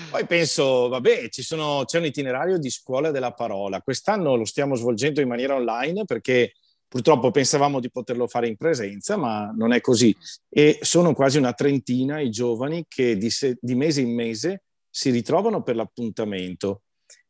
poi 0.10 0.26
penso, 0.26 0.88
vabbè, 0.88 1.28
sono, 1.30 1.84
c'è 1.86 2.00
un 2.00 2.06
itinerario 2.06 2.58
di 2.58 2.70
scuola 2.70 3.12
della 3.12 3.34
parola. 3.34 3.82
Quest'anno 3.82 4.36
lo 4.36 4.46
stiamo 4.46 4.76
svolgendo 4.76 5.22
in 5.22 5.28
maniera 5.28 5.56
online 5.56 6.06
perché 6.06 6.54
purtroppo 6.88 7.32
pensavamo 7.32 7.80
di 7.80 7.90
poterlo 7.90 8.28
fare 8.28 8.48
in 8.48 8.56
presenza, 8.56 9.18
ma 9.18 9.52
non 9.56 9.74
è 9.74 9.82
così. 9.82 10.16
E 10.50 10.80
sono 10.82 11.14
quasi 11.14 11.38
una 11.38 11.54
trentina 11.54 12.20
i 12.20 12.30
giovani 12.30 12.86
che 12.88 13.18
di, 13.18 13.30
se, 13.30 13.58
di 13.60 13.76
mese 13.76 14.02
in 14.02 14.14
mese 14.14 14.64
si 14.90 15.10
ritrovano 15.10 15.64
per 15.64 15.76
l'appuntamento. 15.76 16.84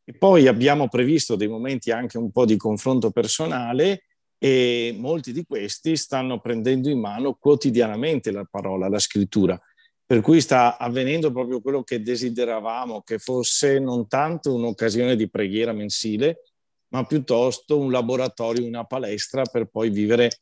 E 0.04 0.14
poi 0.14 0.48
abbiamo 0.48 0.90
previsto 0.90 1.38
dei 1.38 1.48
momenti 1.48 1.92
anche 1.92 2.18
un 2.18 2.30
po' 2.32 2.46
di 2.46 2.58
confronto 2.58 3.10
personale 3.12 4.04
e 4.44 4.94
molti 4.98 5.32
di 5.32 5.46
questi 5.46 5.96
stanno 5.96 6.42
prendendo 6.42 6.90
in 6.90 7.00
mano 7.00 7.36
quotidianamente 7.36 8.30
la 8.30 8.44
parola, 8.44 8.90
la 8.90 9.00
scrittura. 9.00 9.58
Per 10.06 10.20
cui 10.20 10.42
sta 10.42 10.78
avvenendo 10.78 11.32
proprio 11.32 11.62
quello 11.62 11.82
che 11.84 12.02
desideravamo, 12.02 13.04
che 13.04 13.20
fosse 13.20 13.80
non 13.80 14.06
tanto 14.10 14.54
un'occasione 14.54 15.16
di 15.16 15.30
preghiera 15.30 15.72
mensile, 15.72 16.42
ma 16.90 17.06
piuttosto 17.06 17.80
un 17.80 17.90
laboratorio, 17.90 18.68
una 18.68 18.84
palestra 18.84 19.44
per 19.46 19.68
poi 19.68 19.90
vivere 19.90 20.42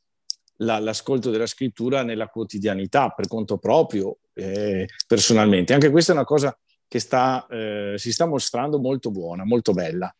la, 0.61 0.79
l'ascolto 0.79 1.29
della 1.29 1.45
scrittura 1.45 2.01
nella 2.01 2.25
quotidianità, 2.25 3.09
per 3.09 3.27
conto 3.27 3.59
proprio, 3.59 4.17
eh, 4.33 4.87
personalmente. 5.05 5.73
Anche 5.73 5.91
questa 5.91 6.13
è 6.13 6.15
una 6.15 6.25
cosa 6.25 6.57
che 6.87 6.97
sta, 6.97 7.45
eh, 7.47 7.93
si 7.97 8.11
sta 8.11 8.25
mostrando 8.25 8.79
molto 8.79 9.11
buona, 9.11 9.45
molto 9.45 9.73
bella. 9.73 10.11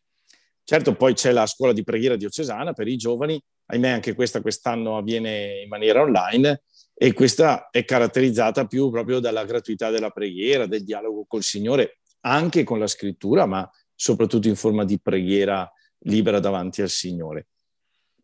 Certo, 0.64 0.94
poi 0.94 1.16
c'è 1.16 1.32
la 1.32 1.48
scuola 1.48 1.74
di 1.74 1.84
preghiera 1.84 2.16
diocesana 2.16 2.74
per 2.74 2.88
i 2.88 2.96
giovani 2.96 3.44
ahimè 3.72 3.90
anche 3.90 4.14
questa 4.14 4.42
quest'anno 4.42 4.98
avviene 4.98 5.62
in 5.62 5.70
maniera 5.70 6.02
online 6.02 6.64
e 6.94 7.14
questa 7.14 7.70
è 7.72 7.84
caratterizzata 7.86 8.68
più 8.68 8.92
proprio 8.92 9.20
dalla 9.20 9.46
gratuità 9.46 9.90
della 9.90 10.12
preghiera, 10.12 10.68
del 10.68 10.84
dialogo 10.84 11.26
col 11.28 11.42
Signore, 11.42 12.00
anche 12.22 12.64
con 12.64 12.78
la 12.78 12.88
scrittura, 12.88 13.46
ma 13.46 13.68
soprattutto 13.96 14.48
in 14.48 14.56
forma 14.56 14.86
di 14.86 15.00
preghiera 15.00 15.72
libera 16.04 16.40
davanti 16.40 16.82
al 16.82 16.90
Signore. 16.90 17.48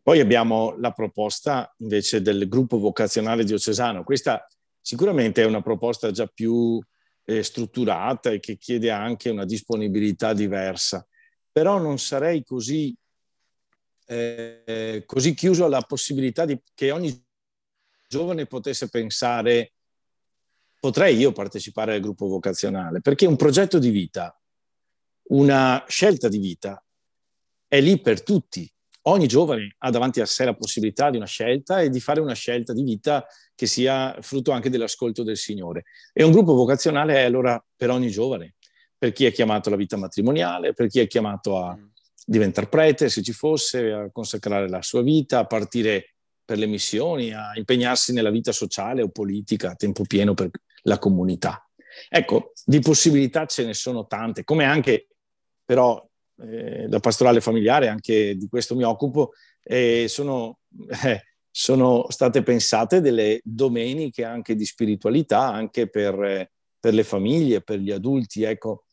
Poi 0.02 0.20
abbiamo 0.20 0.76
la 0.78 0.92
proposta 0.92 1.74
invece 1.78 2.22
del 2.22 2.48
gruppo 2.48 2.78
vocazionale 2.78 3.44
diocesano. 3.44 4.04
Questa 4.04 4.46
sicuramente 4.80 5.42
è 5.42 5.46
una 5.46 5.60
proposta 5.60 6.10
già 6.10 6.26
più 6.26 6.80
eh, 7.24 7.42
strutturata 7.42 8.30
e 8.30 8.40
che 8.40 8.56
chiede 8.56 8.90
anche 8.90 9.30
una 9.30 9.44
disponibilità 9.44 10.32
diversa, 10.32 11.06
però 11.50 11.78
non 11.78 11.98
sarei 11.98 12.44
così, 12.44 12.96
eh, 14.10 15.02
così 15.04 15.34
chiuso 15.34 15.66
alla 15.66 15.82
possibilità 15.82 16.46
di, 16.46 16.58
che 16.74 16.90
ogni 16.90 17.14
giovane 18.08 18.46
potesse 18.46 18.88
pensare 18.88 19.74
potrei 20.80 21.16
io 21.16 21.32
partecipare 21.32 21.94
al 21.94 22.00
gruppo 22.00 22.26
vocazionale, 22.26 23.00
perché 23.00 23.26
un 23.26 23.36
progetto 23.36 23.78
di 23.78 23.90
vita, 23.90 24.34
una 25.30 25.84
scelta 25.88 26.28
di 26.28 26.38
vita 26.38 26.82
è 27.66 27.80
lì 27.80 28.00
per 28.00 28.22
tutti. 28.22 28.70
Ogni 29.02 29.26
giovane 29.26 29.74
ha 29.78 29.90
davanti 29.90 30.20
a 30.20 30.26
sé 30.26 30.44
la 30.44 30.54
possibilità 30.54 31.10
di 31.10 31.16
una 31.16 31.26
scelta 31.26 31.80
e 31.80 31.88
di 31.88 32.00
fare 32.00 32.20
una 32.20 32.34
scelta 32.34 32.72
di 32.72 32.82
vita 32.82 33.26
che 33.54 33.66
sia 33.66 34.16
frutto 34.20 34.52
anche 34.52 34.70
dell'ascolto 34.70 35.22
del 35.22 35.36
Signore. 35.36 35.84
E 36.12 36.22
un 36.22 36.30
gruppo 36.30 36.54
vocazionale 36.54 37.14
è 37.14 37.24
allora 37.24 37.62
per 37.76 37.90
ogni 37.90 38.10
giovane, 38.10 38.54
per 38.96 39.12
chi 39.12 39.24
è 39.24 39.32
chiamato 39.32 39.68
alla 39.68 39.78
vita 39.78 39.96
matrimoniale, 39.96 40.74
per 40.74 40.88
chi 40.88 41.00
è 41.00 41.06
chiamato 41.06 41.58
a 41.58 41.76
mm. 41.76 41.86
Diventare 42.28 42.68
prete, 42.68 43.08
se 43.08 43.22
ci 43.22 43.32
fosse, 43.32 43.90
a 43.90 44.10
consacrare 44.10 44.68
la 44.68 44.82
sua 44.82 45.00
vita, 45.00 45.38
a 45.38 45.46
partire 45.46 46.14
per 46.44 46.58
le 46.58 46.66
missioni, 46.66 47.32
a 47.32 47.52
impegnarsi 47.54 48.12
nella 48.12 48.30
vita 48.30 48.52
sociale 48.52 49.00
o 49.00 49.08
politica 49.08 49.70
a 49.70 49.74
tempo 49.74 50.02
pieno 50.04 50.34
per 50.34 50.50
la 50.82 50.98
comunità. 50.98 51.66
Ecco, 52.08 52.52
di 52.64 52.80
possibilità 52.80 53.46
ce 53.46 53.64
ne 53.64 53.72
sono 53.72 54.06
tante, 54.06 54.44
come 54.44 54.64
anche 54.64 55.08
però 55.64 56.06
eh, 56.42 56.86
la 56.88 57.00
pastorale 57.00 57.40
familiare, 57.40 57.88
anche 57.88 58.36
di 58.36 58.46
questo 58.46 58.76
mi 58.76 58.84
occupo, 58.84 59.32
eh, 59.62 60.06
sono, 60.08 60.58
eh, 61.04 61.22
sono, 61.50 62.06
state 62.10 62.42
pensate 62.42 63.00
delle 63.00 63.40
domeniche 63.42 64.24
anche 64.24 64.54
di 64.54 64.66
spiritualità, 64.66 65.50
anche 65.50 65.88
per, 65.88 66.50
per 66.78 66.92
le 66.92 67.04
famiglie, 67.04 67.62
per 67.62 67.78
gli 67.78 67.90
adulti. 67.90 68.42
Ecco, 68.42 68.84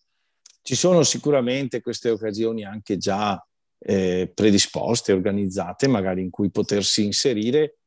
ci 0.66 0.74
sono 0.74 1.03
sicuramente 1.03 1.80
queste 1.80 2.09
occasioni 2.09 2.66
anche 2.66 2.97
già 2.97 3.39
eh, 3.78 4.32
predisposte, 4.34 5.13
organizzate, 5.13 5.88
magari 5.88 6.24
in 6.24 6.32
cui 6.32 6.49
potersi 6.49 7.05
inserire 7.05 7.78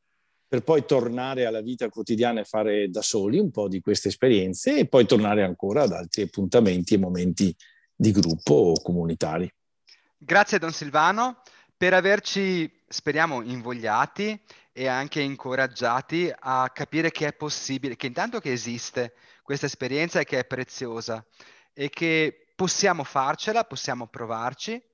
per 0.46 0.62
poi 0.62 0.84
tornare 0.84 1.44
alla 1.44 1.60
vita 1.60 1.88
quotidiana 1.88 2.38
e 2.38 2.44
fare 2.44 2.88
da 2.88 3.02
soli 3.02 3.40
un 3.40 3.50
po' 3.50 3.66
di 3.66 3.80
queste 3.80 4.06
esperienze 4.08 4.78
e 4.78 4.86
poi 4.86 5.06
tornare 5.06 5.42
ancora 5.42 5.82
ad 5.82 5.90
altri 5.90 6.22
appuntamenti 6.22 6.94
e 6.94 6.98
momenti 6.98 7.52
di 7.96 8.12
gruppo 8.12 8.54
o 8.54 8.80
comunitari. 8.80 9.52
Grazie 10.16 10.60
Don 10.60 10.72
Silvano 10.72 11.42
per 11.76 11.94
averci, 11.94 12.70
speriamo, 12.86 13.42
invogliati 13.42 14.40
e 14.72 14.86
anche 14.86 15.20
incoraggiati 15.20 16.32
a 16.32 16.70
capire 16.72 17.10
che 17.10 17.26
è 17.26 17.32
possibile, 17.32 17.96
che 17.96 18.06
intanto 18.06 18.38
che 18.38 18.52
esiste 18.52 19.14
questa 19.42 19.66
esperienza 19.66 20.20
e 20.20 20.24
che 20.24 20.38
è 20.38 20.46
preziosa 20.46 21.26
e 21.72 21.88
che 21.88 22.44
possiamo 22.58 23.04
farcela, 23.04 23.62
possiamo 23.62 24.08
provarci. 24.08 24.84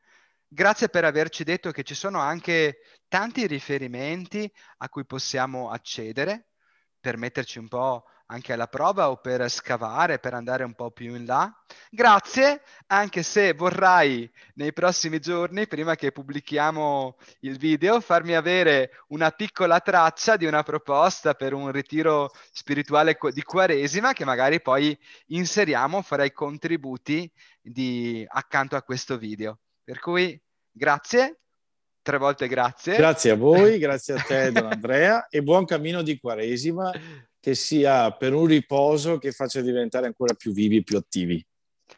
Grazie 0.47 0.91
per 0.91 1.07
averci 1.07 1.45
detto 1.45 1.71
che 1.71 1.83
ci 1.83 1.95
sono 1.95 2.19
anche 2.21 2.81
tanti 3.09 3.47
riferimenti 3.47 4.53
a 4.79 4.89
cui 4.91 5.07
possiamo 5.07 5.71
accedere 5.71 6.49
per 7.01 7.17
metterci 7.17 7.59
un 7.59 7.69
po' 7.69 8.05
anche 8.27 8.53
alla 8.53 8.67
prova 8.67 9.11
o 9.11 9.17
per 9.17 9.49
scavare, 9.51 10.19
per 10.19 10.35
andare 10.35 10.65
un 10.65 10.75
po' 10.75 10.91
più 10.91 11.15
in 11.15 11.27
là. 11.27 11.53
Grazie, 11.91 12.63
anche 12.87 13.23
se 13.23 13.53
vorrai 13.53 14.31
nei 14.55 14.73
prossimi 14.73 15.21
giorni, 15.21 15.67
prima 15.67 15.95
che 15.95 16.13
pubblichiamo 16.13 17.17
il 17.41 17.59
video, 17.59 18.01
farmi 18.01 18.35
avere 18.35 18.91
una 19.09 19.31
piccola 19.31 19.81
traccia 19.81 20.37
di 20.37 20.47
una 20.47 20.63
proposta 20.63 21.35
per 21.35 21.53
un 21.53 21.71
ritiro 21.71 22.31
spirituale 22.53 23.17
di 23.33 23.43
Quaresima 23.43 24.13
che 24.13 24.25
magari 24.25 24.63
poi 24.63 24.99
inseriamo, 25.27 26.03
farai 26.03 26.33
contributi 26.33 27.31
di, 27.61 28.25
accanto 28.27 28.77
a 28.77 28.83
questo 28.83 29.19
video. 29.19 29.59
Per 29.83 30.01
cui 30.01 30.41
grazie, 30.71 31.41
tre 32.01 32.17
volte 32.17 32.49
grazie. 32.49 32.97
Grazie 32.97 33.33
a 33.33 33.37
voi, 33.37 33.77
grazie 33.79 34.15
a 34.15 34.23
te 34.23 34.51
Don 34.51 34.67
Andrea 34.67 35.29
e 35.29 35.43
buon 35.43 35.67
cammino 35.67 36.01
di 36.03 36.19
Quaresima 36.19 36.91
che 37.45 37.55
sia 37.55 38.11
per 38.13 38.33
un 38.33 38.47
riposo 38.47 39.19
che 39.19 39.31
faccia 39.31 39.61
diventare 39.61 40.07
ancora 40.07 40.33
più 40.33 40.51
vivi 40.51 40.79
e 40.79 40.83
più 40.83 40.97
attivi. 40.97 41.47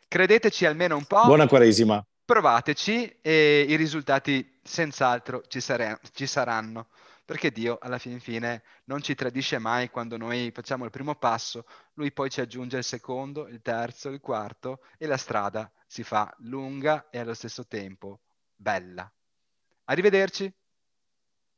Credeteci 0.08 0.66
almeno 0.66 0.96
un 0.96 1.04
po'. 1.04 1.22
Buona 1.24 1.46
Quaresima. 1.46 2.04
Provateci 2.24 3.18
e 3.22 3.64
i 3.68 3.76
risultati 3.76 4.58
senz'altro 4.64 5.44
ci, 5.46 5.60
sare- 5.60 6.00
ci 6.14 6.26
saranno 6.26 6.88
perché 7.24 7.52
Dio 7.52 7.78
alla 7.80 7.98
fin 7.98 8.18
fine 8.18 8.64
non 8.86 9.02
ci 9.02 9.14
tradisce 9.14 9.58
mai 9.58 9.88
quando 9.88 10.16
noi 10.16 10.50
facciamo 10.52 10.84
il 10.84 10.90
primo 10.90 11.14
passo, 11.14 11.64
lui 11.92 12.10
poi 12.10 12.28
ci 12.28 12.40
aggiunge 12.40 12.78
il 12.78 12.84
secondo, 12.84 13.46
il 13.46 13.62
terzo, 13.62 14.08
il 14.08 14.18
quarto 14.18 14.80
e 14.98 15.06
la 15.06 15.16
strada 15.16 15.70
si 15.86 16.02
fa 16.02 16.34
lunga 16.38 17.08
e 17.08 17.20
allo 17.20 17.34
stesso 17.34 17.68
tempo 17.68 18.22
bella. 18.52 19.08
Arrivederci. 19.84 20.52